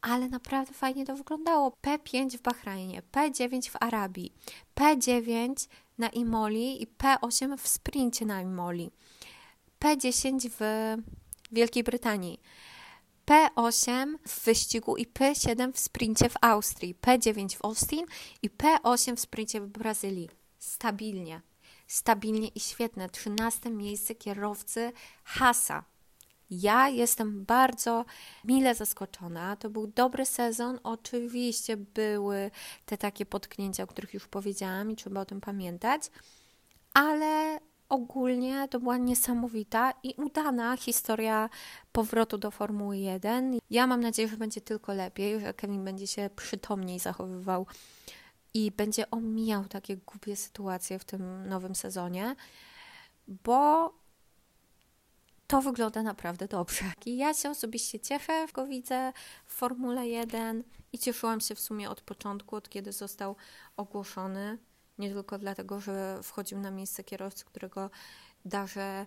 ale 0.01 0.29
naprawdę 0.29 0.75
fajnie 0.75 1.05
to 1.05 1.16
wyglądało. 1.16 1.73
P5 1.83 2.38
w 2.38 2.42
Bahrajnie, 2.42 3.03
P9 3.12 3.71
w 3.71 3.77
Arabii, 3.81 4.33
P9 4.77 5.69
na 5.99 6.09
Imoli 6.09 6.83
i 6.83 6.87
P8 6.87 7.57
w 7.59 7.69
sprincie 7.69 8.27
na 8.27 8.42
Imoli, 8.42 8.90
P10 9.81 10.51
w 10.59 10.61
Wielkiej 11.53 11.85
Brytanii. 11.85 12.40
P8 13.27 14.14
w 14.29 14.45
wyścigu 14.45 14.97
i 14.97 15.07
P7 15.07 15.73
w 15.73 15.79
sprincie 15.79 16.29
w 16.29 16.35
Austrii, 16.40 16.95
P9 16.95 17.57
w 17.57 17.64
Austin 17.64 18.07
i 18.42 18.51
P8 18.51 19.16
w 19.16 19.21
sprincie 19.21 19.61
w 19.61 19.66
Brazylii. 19.66 20.29
Stabilnie 20.59 21.40
stabilnie 21.87 22.49
i 22.49 22.61
świetne. 22.61 23.09
13 23.09 23.70
miejsce 23.70 24.14
kierowcy 24.14 24.92
Hasa. 25.25 25.85
Ja 26.51 26.88
jestem 26.88 27.44
bardzo 27.44 28.05
mile 28.44 28.75
zaskoczona. 28.75 29.57
To 29.57 29.70
był 29.70 29.87
dobry 29.87 30.27
sezon. 30.27 30.79
Oczywiście 30.83 31.77
były 31.77 32.51
te 32.87 32.99
takie 32.99 33.27
potknięcia, 33.27 33.85
o 33.85 33.87
których 33.87 34.14
już 34.14 34.29
powiedziałam 34.29 34.90
i 34.90 34.96
trzeba 34.96 35.20
o 35.20 35.25
tym 35.25 35.40
pamiętać, 35.40 36.03
ale 36.94 37.61
ogólnie 37.88 38.68
to 38.68 38.81
była 38.81 38.96
niesamowita 38.96 39.92
i 40.03 40.14
udana 40.16 40.77
historia 40.77 41.49
powrotu 41.92 42.38
do 42.38 42.51
Formuły 42.51 42.99
1. 42.99 43.59
Ja 43.70 43.87
mam 43.87 44.01
nadzieję, 44.01 44.29
że 44.29 44.37
będzie 44.37 44.61
tylko 44.61 44.92
lepiej, 44.92 45.40
że 45.40 45.55
Kevin 45.55 45.85
będzie 45.85 46.07
się 46.07 46.31
przytomniej 46.37 46.99
zachowywał 46.99 47.66
i 48.57 48.71
będzie 48.71 49.11
omijał 49.11 49.64
takie 49.64 49.97
głupie 49.97 50.37
sytuacje 50.37 50.99
w 50.99 51.05
tym 51.05 51.49
nowym 51.49 51.75
sezonie, 51.75 52.37
bo 53.29 53.92
to 55.47 55.62
wygląda 55.62 56.03
naprawdę 56.03 56.49
dobrze. 56.49 56.85
I 57.07 57.16
ja 57.16 57.35
się 57.35 57.51
osobiście 57.51 58.01
cieszę, 58.01 58.47
go 58.55 58.66
widzę 58.66 59.12
w 59.47 59.53
Formule 59.53 60.09
1 60.09 60.64
i 60.92 60.99
cieszyłam 60.99 61.40
się 61.40 61.55
w 61.55 61.61
sumie 61.61 61.90
od 61.90 62.01
początku, 62.01 62.57
od 62.57 62.69
kiedy 62.69 62.92
został 62.92 63.37
ogłoszony. 63.77 64.59
Nie 64.99 65.11
tylko 65.11 65.38
dlatego, 65.38 65.81
że 65.81 66.21
wchodził 66.23 66.59
na 66.59 66.71
miejsce 66.71 67.05
kierowcy, 67.05 67.45
którego 67.45 67.90
darzę 68.45 69.07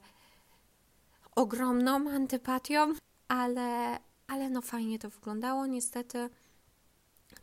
ogromną 1.35 2.09
antypatią, 2.09 2.93
ale, 3.27 3.99
ale 4.27 4.49
no 4.49 4.61
fajnie 4.61 4.99
to 4.99 5.09
wyglądało. 5.09 5.65
Niestety 5.65 6.29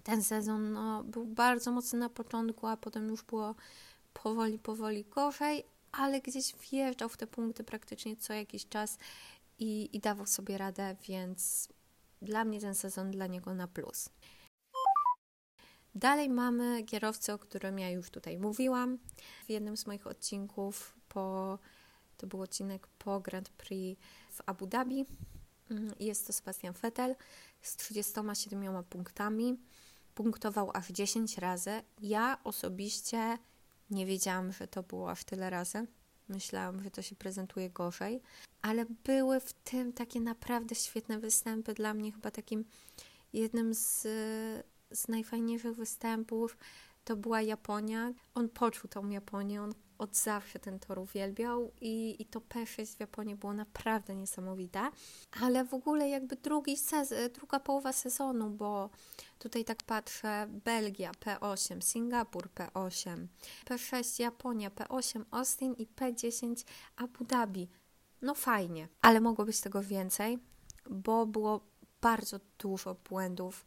ten 0.07 0.23
sezon 0.23 0.73
no, 0.73 1.05
był 1.05 1.27
bardzo 1.27 1.73
mocny 1.73 1.99
na 1.99 2.09
początku, 2.09 2.67
a 2.67 2.77
potem 2.77 3.09
już 3.09 3.23
było 3.23 3.55
powoli, 4.13 4.59
powoli 4.59 5.05
gorzej, 5.05 5.65
ale 5.93 6.21
gdzieś 6.21 6.55
wjeżdżał 6.55 7.09
w 7.09 7.17
te 7.17 7.27
punkty 7.27 7.65
praktycznie 7.65 8.17
co 8.17 8.33
jakiś 8.33 8.69
czas 8.69 8.99
i, 9.59 9.97
i 9.97 10.01
dawał 10.01 10.27
sobie 10.27 10.59
radę, 10.59 10.97
więc 11.09 11.69
dla 12.23 12.45
mnie 12.45 12.61
ten 12.61 12.75
sezon 12.75 13.11
dla 13.11 13.27
niego 13.27 13.55
na 13.55 13.69
plus. 13.69 14.09
Dalej 15.95 16.29
mamy 16.29 16.85
kierowcę, 16.85 17.35
o 17.35 17.39
którym 17.39 17.79
ja 17.79 17.91
już 17.91 18.11
tutaj 18.11 18.39
mówiłam. 18.39 18.99
W 19.47 19.51
jednym 19.51 19.77
z 19.77 19.87
moich 19.87 20.07
odcinków 20.07 20.97
po, 21.09 21.59
to 22.17 22.27
był 22.27 22.43
odcinek 22.43 22.87
po 22.87 23.21
Grand 23.21 23.49
Prix 23.49 24.03
w 24.31 24.41
Abu 24.47 24.67
Dhabi. 24.67 25.05
Mm, 25.71 25.95
jest 26.01 26.27
to 26.27 26.33
Sebastian 26.33 26.75
Vettel 26.83 27.17
z 27.63 27.77
37 27.77 28.85
punktami. 28.85 29.59
Punktował 30.17 30.71
aż 30.75 30.89
10 30.89 31.39
razy. 31.39 31.83
Ja 32.01 32.39
osobiście 32.45 33.39
nie 33.91 34.07
wiedziałam, 34.07 34.53
że 34.53 34.69
to 34.69 34.83
było 34.83 35.11
aż 35.11 35.25
tyle 35.25 35.51
razy. 35.51 35.87
Myślałam, 36.29 36.83
że 36.83 36.91
to 36.91 37.03
się 37.03 37.17
prezentuje 37.17 37.71
gorzej, 37.71 38.23
ale 38.63 38.87
były 39.05 39.41
w 39.41 39.53
tym 39.53 39.93
takie 39.93 40.21
naprawdę 40.21 40.75
świetne 40.75 41.19
występy. 41.19 41.75
Dla 41.75 41.95
mnie 41.95 42.13
chyba 42.13 42.31
takim 42.31 42.65
jednym 43.33 43.75
z, 43.75 44.03
z 44.91 45.09
najfajniejszych 45.09 45.77
występów 45.77 46.57
to 47.05 47.17
była 47.17 47.43
Japonia. 47.43 48.13
On 48.35 48.49
poczuł 48.49 48.91
tą 48.91 49.09
Japonię, 49.09 49.63
on 49.63 49.75
od 49.99 50.17
zawsze 50.17 50.59
ten 50.59 50.79
tor 50.79 50.99
uwielbiał 50.99 51.73
i, 51.81 52.23
i 52.23 52.27
to 52.27 52.41
P6 52.41 52.97
w 52.97 53.01
Japonii 53.01 53.35
było 53.35 53.53
naprawdę 53.53 54.15
niesamowite. 54.15 54.91
Ale 55.41 55.65
w 55.65 55.75
ogóle 55.75 56.09
jakby 56.09 56.37
drugi 56.37 56.77
sezon, 56.77 57.19
druga 57.35 57.61
połowa 57.61 57.93
sezonu, 57.93 58.51
bo 58.51 58.91
tutaj 59.39 59.65
tak 59.65 59.83
patrzę, 59.83 60.47
Belgia 60.65 61.13
P8, 61.13 61.81
Singapur 61.81 62.49
P8, 62.49 63.27
P6 63.65 64.21
Japonia, 64.21 64.71
P8 64.71 65.25
Austin 65.31 65.75
i 65.75 65.87
P10 65.87 66.65
Abu 66.97 67.25
Dhabi. 67.25 67.69
No 68.23 68.35
fajnie, 68.35 68.89
ale 69.03 69.21
mogło 69.21 69.45
być 69.45 69.61
tego 69.61 69.83
więcej, 69.83 70.39
bo 70.91 71.27
było 71.27 71.61
bardzo 72.01 72.41
dużo 72.59 72.95
błędów 72.95 73.67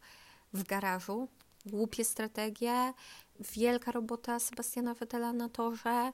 w 0.52 0.62
garażu, 0.62 1.28
głupie 1.66 2.04
strategie, 2.04 2.92
wielka 3.40 3.92
robota 3.92 4.38
Sebastiana 4.38 4.94
Vettela 4.94 5.32
na 5.32 5.48
torze, 5.48 6.12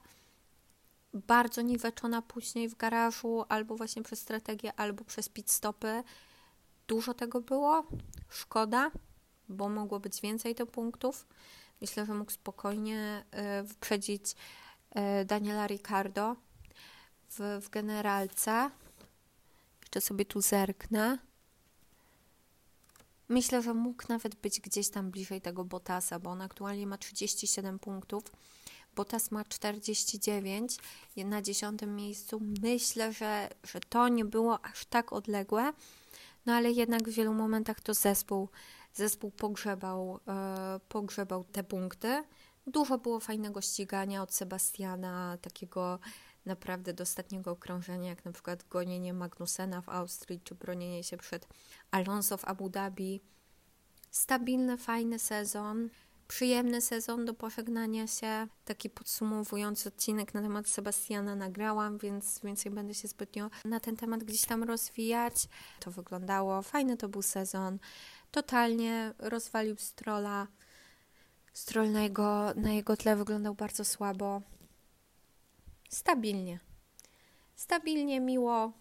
bardzo 1.13 1.61
niweczona 1.61 2.21
później 2.21 2.69
w 2.69 2.75
garażu, 2.75 3.45
albo 3.49 3.75
właśnie 3.75 4.03
przez 4.03 4.19
strategię, 4.19 4.73
albo 4.79 5.03
przez 5.03 5.29
pit 5.29 5.51
stopy. 5.51 6.03
Dużo 6.87 7.13
tego 7.13 7.41
było. 7.41 7.87
Szkoda, 8.29 8.91
bo 9.49 9.69
mogło 9.69 9.99
być 9.99 10.21
więcej 10.21 10.55
tych 10.55 10.71
punktów. 10.71 11.27
Myślę, 11.81 12.05
że 12.05 12.13
mógł 12.13 12.31
spokojnie 12.31 13.25
y, 13.59 13.63
wyprzedzić 13.63 14.31
y, 14.31 15.25
Daniela 15.25 15.67
Ricardo 15.67 16.35
w, 17.29 17.59
w 17.61 17.69
generalce. 17.69 18.71
Jeszcze 19.81 20.01
sobie 20.01 20.25
tu 20.25 20.41
zerknę. 20.41 21.17
Myślę, 23.29 23.61
że 23.61 23.73
mógł 23.73 24.03
nawet 24.09 24.35
być 24.35 24.61
gdzieś 24.61 24.89
tam 24.89 25.11
bliżej 25.11 25.41
tego 25.41 25.65
Botasa, 25.65 26.19
bo 26.19 26.29
on 26.29 26.41
aktualnie 26.41 26.87
ma 26.87 26.97
37 26.97 27.79
punktów. 27.79 28.23
Bottas 28.95 29.31
ma 29.31 29.43
49 29.43 30.77
na 31.17 31.41
dziesiątym 31.41 31.95
miejscu. 31.95 32.41
Myślę, 32.61 33.13
że, 33.13 33.49
że 33.63 33.79
to 33.79 34.07
nie 34.07 34.25
było 34.25 34.65
aż 34.65 34.85
tak 34.85 35.13
odległe, 35.13 35.73
no 36.45 36.53
ale 36.53 36.71
jednak 36.71 37.09
w 37.09 37.13
wielu 37.13 37.33
momentach 37.33 37.81
to 37.81 37.93
zespół, 37.93 38.49
zespół 38.93 39.31
pogrzebał, 39.31 40.19
e, 40.27 40.79
pogrzebał 40.89 41.43
te 41.43 41.63
punkty. 41.63 42.23
Dużo 42.67 42.97
było 42.97 43.19
fajnego 43.19 43.61
ścigania 43.61 44.23
od 44.23 44.33
Sebastiana, 44.33 45.37
takiego 45.41 45.99
naprawdę 46.47 46.93
do 46.93 47.03
ostatniego 47.03 47.51
okrążenia, 47.51 48.09
jak 48.09 48.25
na 48.25 48.31
przykład 48.31 48.63
gonienie 48.69 49.13
Magnusena 49.13 49.81
w 49.81 49.89
Austrii, 49.89 50.41
czy 50.43 50.55
bronienie 50.55 51.03
się 51.03 51.17
przed 51.17 51.47
Alonso 51.91 52.37
w 52.37 52.45
Abu 52.45 52.69
Dhabi. 52.69 53.21
Stabilny, 54.11 54.77
fajny 54.77 55.19
sezon, 55.19 55.89
przyjemny 56.27 56.81
sezon 56.81 57.25
do 57.25 57.33
pożegnania 57.33 58.07
się. 58.07 58.47
Taki 58.65 58.89
podsumowujący 58.89 59.89
odcinek 59.89 60.33
na 60.33 60.41
temat 60.41 60.67
Sebastiana 60.67 61.35
nagrałam, 61.35 61.97
więc 61.97 62.39
więcej 62.43 62.71
będę 62.71 62.93
się 62.93 63.07
zbytnio 63.07 63.49
na 63.65 63.79
ten 63.79 63.95
temat 63.95 64.23
gdzieś 64.23 64.41
tam 64.41 64.63
rozwijać. 64.63 65.47
To 65.79 65.91
wyglądało, 65.91 66.61
fajny 66.61 66.97
to 66.97 67.09
był 67.09 67.21
sezon. 67.21 67.79
Totalnie 68.31 69.13
rozwalił 69.19 69.75
Strola. 69.77 70.47
Stroll 71.53 71.91
na 71.91 72.03
jego, 72.03 72.53
na 72.55 72.71
jego 72.71 72.97
tle 72.97 73.15
wyglądał 73.15 73.55
bardzo 73.55 73.85
słabo 73.85 74.41
stabilnie. 75.89 76.59
Stabilnie, 77.55 78.19
miło. 78.19 78.71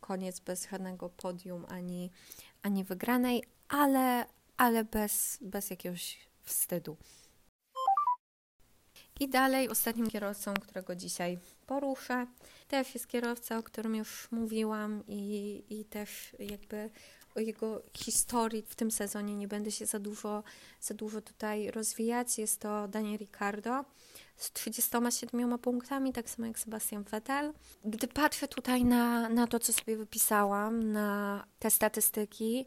Koniec 0.00 0.40
bez 0.40 0.68
żadnego 0.70 1.08
podium 1.08 1.66
ani, 1.68 2.10
ani 2.62 2.84
wygranej, 2.84 3.42
ale, 3.68 4.26
ale 4.56 4.84
bez, 4.84 5.38
bez 5.40 5.70
jakiegoś 5.70 6.18
wstydu. 6.42 6.96
I 9.20 9.28
dalej 9.28 9.68
ostatnim 9.68 10.10
kierowcą, 10.10 10.54
którego 10.54 10.96
dzisiaj 10.96 11.38
poruszę, 11.66 12.26
też 12.68 12.94
jest 12.94 13.06
kierowca, 13.06 13.58
o 13.58 13.62
którym 13.62 13.94
już 13.94 14.28
mówiłam 14.30 15.02
i, 15.08 15.64
i 15.70 15.84
też 15.84 16.36
jakby 16.38 16.90
o 17.34 17.40
jego 17.40 17.82
historii 17.92 18.62
w 18.62 18.74
tym 18.74 18.90
sezonie 18.90 19.36
nie 19.36 19.48
będę 19.48 19.70
się 19.70 19.86
za 19.86 19.98
dużo, 19.98 20.42
za 20.80 20.94
dużo 20.94 21.20
tutaj 21.20 21.70
rozwijać. 21.70 22.38
Jest 22.38 22.60
to 22.60 22.88
Daniel 22.88 23.18
Ricardo 23.18 23.84
z 24.36 24.52
37 24.52 25.58
punktami, 25.58 26.12
tak 26.12 26.30
samo 26.30 26.46
jak 26.46 26.58
Sebastian 26.58 27.02
Vettel. 27.02 27.52
Gdy 27.84 28.08
patrzę 28.08 28.48
tutaj 28.48 28.84
na, 28.84 29.28
na 29.28 29.46
to, 29.46 29.58
co 29.58 29.72
sobie 29.72 29.96
wypisałam, 29.96 30.92
na 30.92 31.44
te 31.58 31.70
statystyki, 31.70 32.66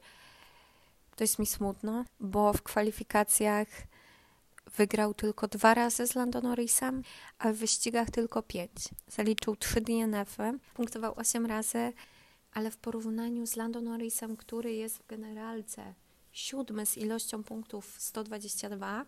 to 1.15 1.24
jest 1.24 1.39
mi 1.39 1.45
smutno, 1.45 2.05
bo 2.20 2.53
w 2.53 2.61
kwalifikacjach 2.61 3.68
wygrał 4.76 5.13
tylko 5.13 5.47
dwa 5.47 5.74
razy 5.74 6.07
z 6.07 6.15
Lando 6.15 6.41
Norrisem, 6.41 7.03
a 7.39 7.51
w 7.51 7.55
wyścigach 7.55 8.09
tylko 8.09 8.43
pięć. 8.43 8.89
Zaliczył 9.07 9.55
trzy 9.55 9.82
DNF-y, 9.82 10.59
punktował 10.74 11.13
osiem 11.15 11.45
razy, 11.45 11.93
ale 12.53 12.72
w 12.72 12.78
porównaniu 12.78 13.47
z 13.47 13.55
Lando 13.55 13.82
Norrisem, 13.82 14.38
który 14.38 14.74
jest 14.74 14.97
w 14.97 15.07
generalce 15.07 15.93
siódmy 16.32 16.86
z 16.86 16.97
ilością 16.97 17.43
punktów 17.43 17.95
122, 17.97 19.05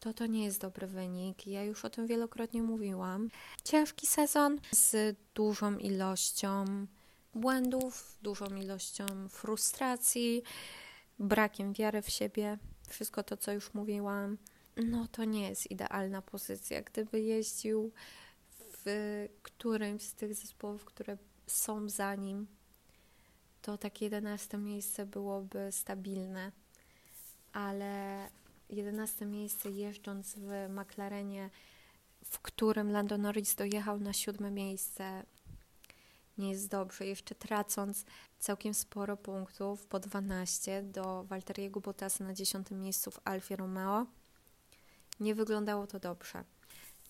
to 0.00 0.14
to 0.14 0.26
nie 0.26 0.44
jest 0.44 0.60
dobry 0.60 0.86
wynik. 0.86 1.46
Ja 1.46 1.64
już 1.64 1.84
o 1.84 1.90
tym 1.90 2.06
wielokrotnie 2.06 2.62
mówiłam. 2.62 3.28
Ciężki 3.64 4.06
sezon 4.06 4.58
z 4.72 5.16
dużą 5.34 5.76
ilością 5.76 6.86
błędów, 7.34 8.18
dużą 8.22 8.46
ilością 8.46 9.06
frustracji, 9.28 10.42
brakiem 11.18 11.72
wiary 11.72 12.02
w 12.02 12.10
siebie. 12.10 12.58
Wszystko 12.88 13.22
to, 13.22 13.36
co 13.36 13.52
już 13.52 13.74
mówiłam. 13.74 14.38
No 14.76 15.06
to 15.12 15.24
nie 15.24 15.48
jest 15.48 15.70
idealna 15.70 16.22
pozycja. 16.22 16.82
Gdyby 16.82 17.20
jeździł 17.20 17.92
w 18.84 19.26
którymś 19.42 20.02
z 20.02 20.14
tych 20.14 20.34
zespołów, 20.34 20.84
które 20.84 21.18
są 21.46 21.88
za 21.88 22.14
nim, 22.14 22.46
to 23.62 23.78
takie 23.78 24.04
11 24.04 24.58
miejsce 24.58 25.06
byłoby 25.06 25.68
stabilne, 25.72 26.52
ale 27.52 28.28
11 28.70 29.26
miejsce 29.26 29.70
jeżdżąc 29.70 30.34
w 30.36 30.68
McLarenie, 30.68 31.50
w 32.24 32.38
którym 32.38 32.90
Lando 32.90 33.18
Norris 33.18 33.54
dojechał 33.54 34.00
na 34.00 34.12
siódme 34.12 34.50
miejsce, 34.50 35.22
nie 36.38 36.50
jest 36.50 36.68
dobrze. 36.68 37.06
Jeszcze 37.06 37.34
tracąc 37.34 38.04
całkiem 38.38 38.74
sporo 38.74 39.16
punktów, 39.16 39.86
po 39.86 40.00
12 40.00 40.82
do 40.82 41.24
Walteriego 41.24 41.80
Bottasa 41.80 42.24
na 42.24 42.34
10 42.34 42.70
miejscu 42.70 43.10
w 43.10 43.20
Alfie 43.24 43.56
Romeo, 43.56 44.06
nie 45.20 45.34
wyglądało 45.34 45.86
to 45.86 46.00
dobrze. 46.00 46.44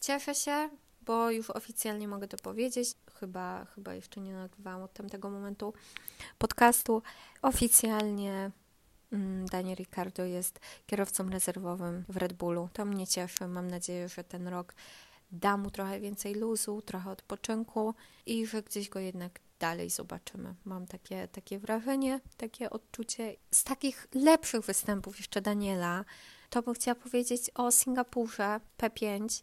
Cieszę 0.00 0.34
się, 0.34 0.70
bo 1.00 1.30
już 1.30 1.50
oficjalnie 1.50 2.08
mogę 2.08 2.28
to 2.28 2.36
powiedzieć. 2.36 2.94
Chyba, 3.18 3.64
chyba 3.64 3.94
jeszcze 3.94 4.20
nie 4.20 4.32
nagrywałam 4.32 4.82
od 4.82 4.92
tamtego 4.92 5.30
momentu 5.30 5.74
podcastu. 6.38 7.02
Oficjalnie 7.42 8.50
Daniel 9.50 9.76
Ricardo 9.76 10.24
jest 10.24 10.61
kierowcą 10.86 11.30
rezerwowym 11.30 12.04
w 12.08 12.16
Red 12.16 12.32
Bullu. 12.32 12.68
To 12.72 12.84
mnie 12.84 13.06
cieszy. 13.06 13.48
Mam 13.48 13.70
nadzieję, 13.70 14.08
że 14.08 14.24
ten 14.24 14.48
rok 14.48 14.74
da 15.32 15.56
mu 15.56 15.70
trochę 15.70 16.00
więcej 16.00 16.34
luzu, 16.34 16.82
trochę 16.82 17.11
odpoczynku 17.11 17.94
i 18.26 18.46
że 18.46 18.62
gdzieś 18.62 18.88
go 18.88 18.98
jednak 18.98 19.40
dalej 19.58 19.90
zobaczymy. 19.90 20.54
Mam 20.64 20.86
takie, 20.86 21.28
takie 21.28 21.58
wrażenie, 21.58 22.20
takie 22.36 22.70
odczucie. 22.70 23.36
Z 23.50 23.64
takich 23.64 24.06
lepszych 24.14 24.64
występów 24.64 25.18
jeszcze 25.18 25.40
Daniela, 25.40 26.04
to 26.50 26.62
bym 26.62 26.74
chciała 26.74 26.94
powiedzieć 26.94 27.50
o 27.54 27.70
Singapurze 27.70 28.61
P5 28.78 29.42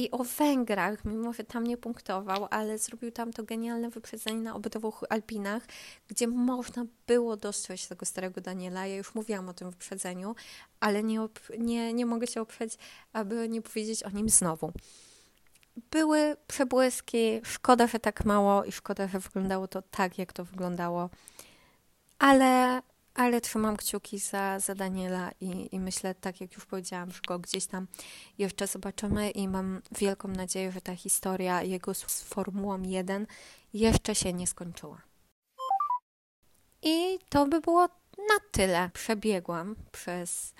i 0.00 0.10
o 0.10 0.24
Węgrach, 0.24 1.04
mimo 1.04 1.32
że 1.32 1.44
tam 1.44 1.64
nie 1.64 1.76
punktował, 1.76 2.46
ale 2.50 2.78
zrobił 2.78 3.10
tam 3.10 3.32
to 3.32 3.42
genialne 3.42 3.90
wyprzedzenie 3.90 4.40
na 4.40 4.54
obydwu 4.54 4.92
Alpinach, 5.10 5.62
gdzie 6.08 6.26
można 6.26 6.84
było 7.06 7.36
dostrzec 7.36 7.88
tego 7.88 8.06
starego 8.06 8.40
Daniela. 8.40 8.86
Ja 8.86 8.96
już 8.96 9.14
mówiłam 9.14 9.48
o 9.48 9.54
tym 9.54 9.70
wyprzedzeniu, 9.70 10.34
ale 10.80 11.02
nie, 11.02 11.28
nie, 11.58 11.92
nie 11.92 12.06
mogę 12.06 12.26
się 12.26 12.40
oprzeć, 12.40 12.78
aby 13.12 13.48
nie 13.48 13.62
powiedzieć 13.62 14.02
o 14.02 14.10
nim 14.10 14.28
znowu. 14.28 14.72
Były 15.90 16.36
przebłyski, 16.46 17.40
szkoda, 17.44 17.86
że 17.86 17.98
tak 17.98 18.24
mało 18.24 18.64
i 18.64 18.72
szkoda, 18.72 19.08
że 19.08 19.18
wyglądało 19.18 19.68
to 19.68 19.82
tak, 19.82 20.18
jak 20.18 20.32
to 20.32 20.44
wyglądało, 20.44 21.10
ale 22.18 22.82
ale 23.14 23.40
trzymam 23.40 23.76
kciuki 23.76 24.18
za, 24.18 24.60
za 24.60 24.74
Daniela 24.74 25.30
i, 25.40 25.74
i 25.74 25.80
myślę, 25.80 26.14
tak 26.14 26.40
jak 26.40 26.54
już 26.54 26.66
powiedziałam, 26.66 27.10
że 27.10 27.20
go 27.26 27.38
gdzieś 27.38 27.66
tam 27.66 27.86
jeszcze 28.38 28.66
zobaczymy 28.66 29.30
i 29.30 29.48
mam 29.48 29.82
wielką 29.98 30.28
nadzieję, 30.28 30.72
że 30.72 30.80
ta 30.80 30.96
historia 30.96 31.62
jego 31.62 31.94
z 31.94 32.22
Formułą 32.22 32.82
1 32.82 33.26
jeszcze 33.72 34.14
się 34.14 34.32
nie 34.32 34.46
skończyła. 34.46 35.02
I 36.82 37.18
to 37.28 37.46
by 37.46 37.60
było 37.60 37.86
na 38.18 38.40
tyle. 38.50 38.90
Przebiegłam 38.94 39.76
przez, 39.92 40.54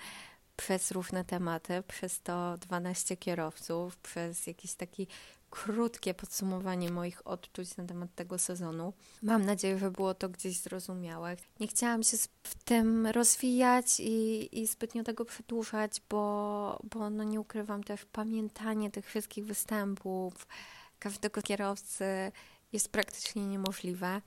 przez 0.55 0.91
różne 0.91 1.25
tematy, 1.25 1.83
przez 1.87 2.21
to 2.21 2.57
12 2.57 3.17
kierowców, 3.17 3.97
przez 3.97 4.47
jakiś 4.47 4.73
taki 4.73 5.07
krótkie 5.51 6.13
podsumowanie 6.13 6.91
moich 6.91 7.27
odczuć 7.27 7.77
na 7.77 7.85
temat 7.85 8.15
tego 8.15 8.37
sezonu. 8.37 8.93
Mam 9.21 9.45
nadzieję, 9.45 9.77
że 9.77 9.91
było 9.91 10.13
to 10.13 10.29
gdzieś 10.29 10.59
zrozumiałe. 10.59 11.37
Nie 11.59 11.67
chciałam 11.67 12.03
się 12.03 12.17
w 12.43 12.55
tym 12.63 13.07
rozwijać 13.07 13.99
i, 13.99 14.49
i 14.59 14.67
zbytnio 14.67 15.03
tego 15.03 15.25
przedłużać, 15.25 16.01
bo, 16.09 16.79
bo 16.93 17.09
no 17.09 17.23
nie 17.23 17.39
ukrywam 17.39 17.83
też 17.83 18.05
pamiętanie 18.05 18.91
tych 18.91 19.05
wszystkich 19.05 19.45
występów 19.45 20.47
każdego 20.99 21.41
kierowcy 21.41 22.05
jest 22.73 22.89
praktycznie 22.89 23.47
niemożliwe. 23.47 24.21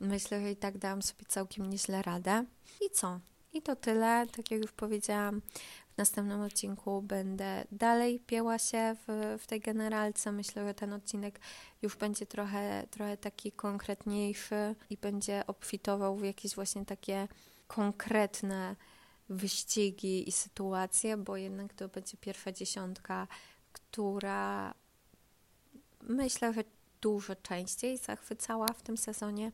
Myślę, 0.00 0.40
że 0.40 0.50
i 0.50 0.56
tak 0.56 0.78
dałam 0.78 1.02
sobie 1.02 1.24
całkiem 1.28 1.70
nieźle 1.70 2.02
radę. 2.02 2.44
I 2.86 2.90
co? 2.90 3.20
I 3.52 3.62
to 3.62 3.76
tyle. 3.76 4.26
Tak 4.36 4.50
jak 4.50 4.60
już 4.62 4.72
powiedziałam, 4.72 5.42
w 5.94 5.98
następnym 5.98 6.40
odcinku 6.40 7.02
będę 7.02 7.64
dalej 7.72 8.20
pięła 8.20 8.58
się 8.58 8.96
w, 9.06 9.36
w 9.42 9.46
tej 9.46 9.60
generalce. 9.60 10.32
Myślę, 10.32 10.66
że 10.66 10.74
ten 10.74 10.92
odcinek 10.92 11.40
już 11.82 11.96
będzie 11.96 12.26
trochę, 12.26 12.86
trochę 12.90 13.16
taki 13.16 13.52
konkretniejszy 13.52 14.74
i 14.90 14.96
będzie 14.96 15.46
obfitował 15.46 16.16
w 16.16 16.24
jakieś 16.24 16.54
właśnie 16.54 16.86
takie 16.86 17.28
konkretne 17.66 18.76
wyścigi 19.28 20.28
i 20.28 20.32
sytuacje, 20.32 21.16
bo 21.16 21.36
jednak 21.36 21.74
to 21.74 21.88
będzie 21.88 22.16
pierwsza 22.16 22.52
dziesiątka, 22.52 23.28
która 23.72 24.74
myślę, 26.02 26.52
że 26.52 26.64
dużo 27.00 27.36
częściej 27.36 27.98
zachwycała 27.98 28.66
w 28.66 28.82
tym 28.82 28.96
sezonie 28.96 29.52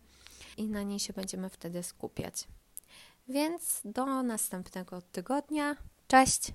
i 0.57 0.68
na 0.68 0.82
niej 0.82 0.99
się 0.99 1.12
będziemy 1.12 1.51
wtedy 1.51 1.82
skupiać. 1.82 2.49
Więc 3.28 3.80
do 3.84 4.22
następnego 4.22 5.03
tygodnia. 5.03 5.76
Cześć! 6.09 6.52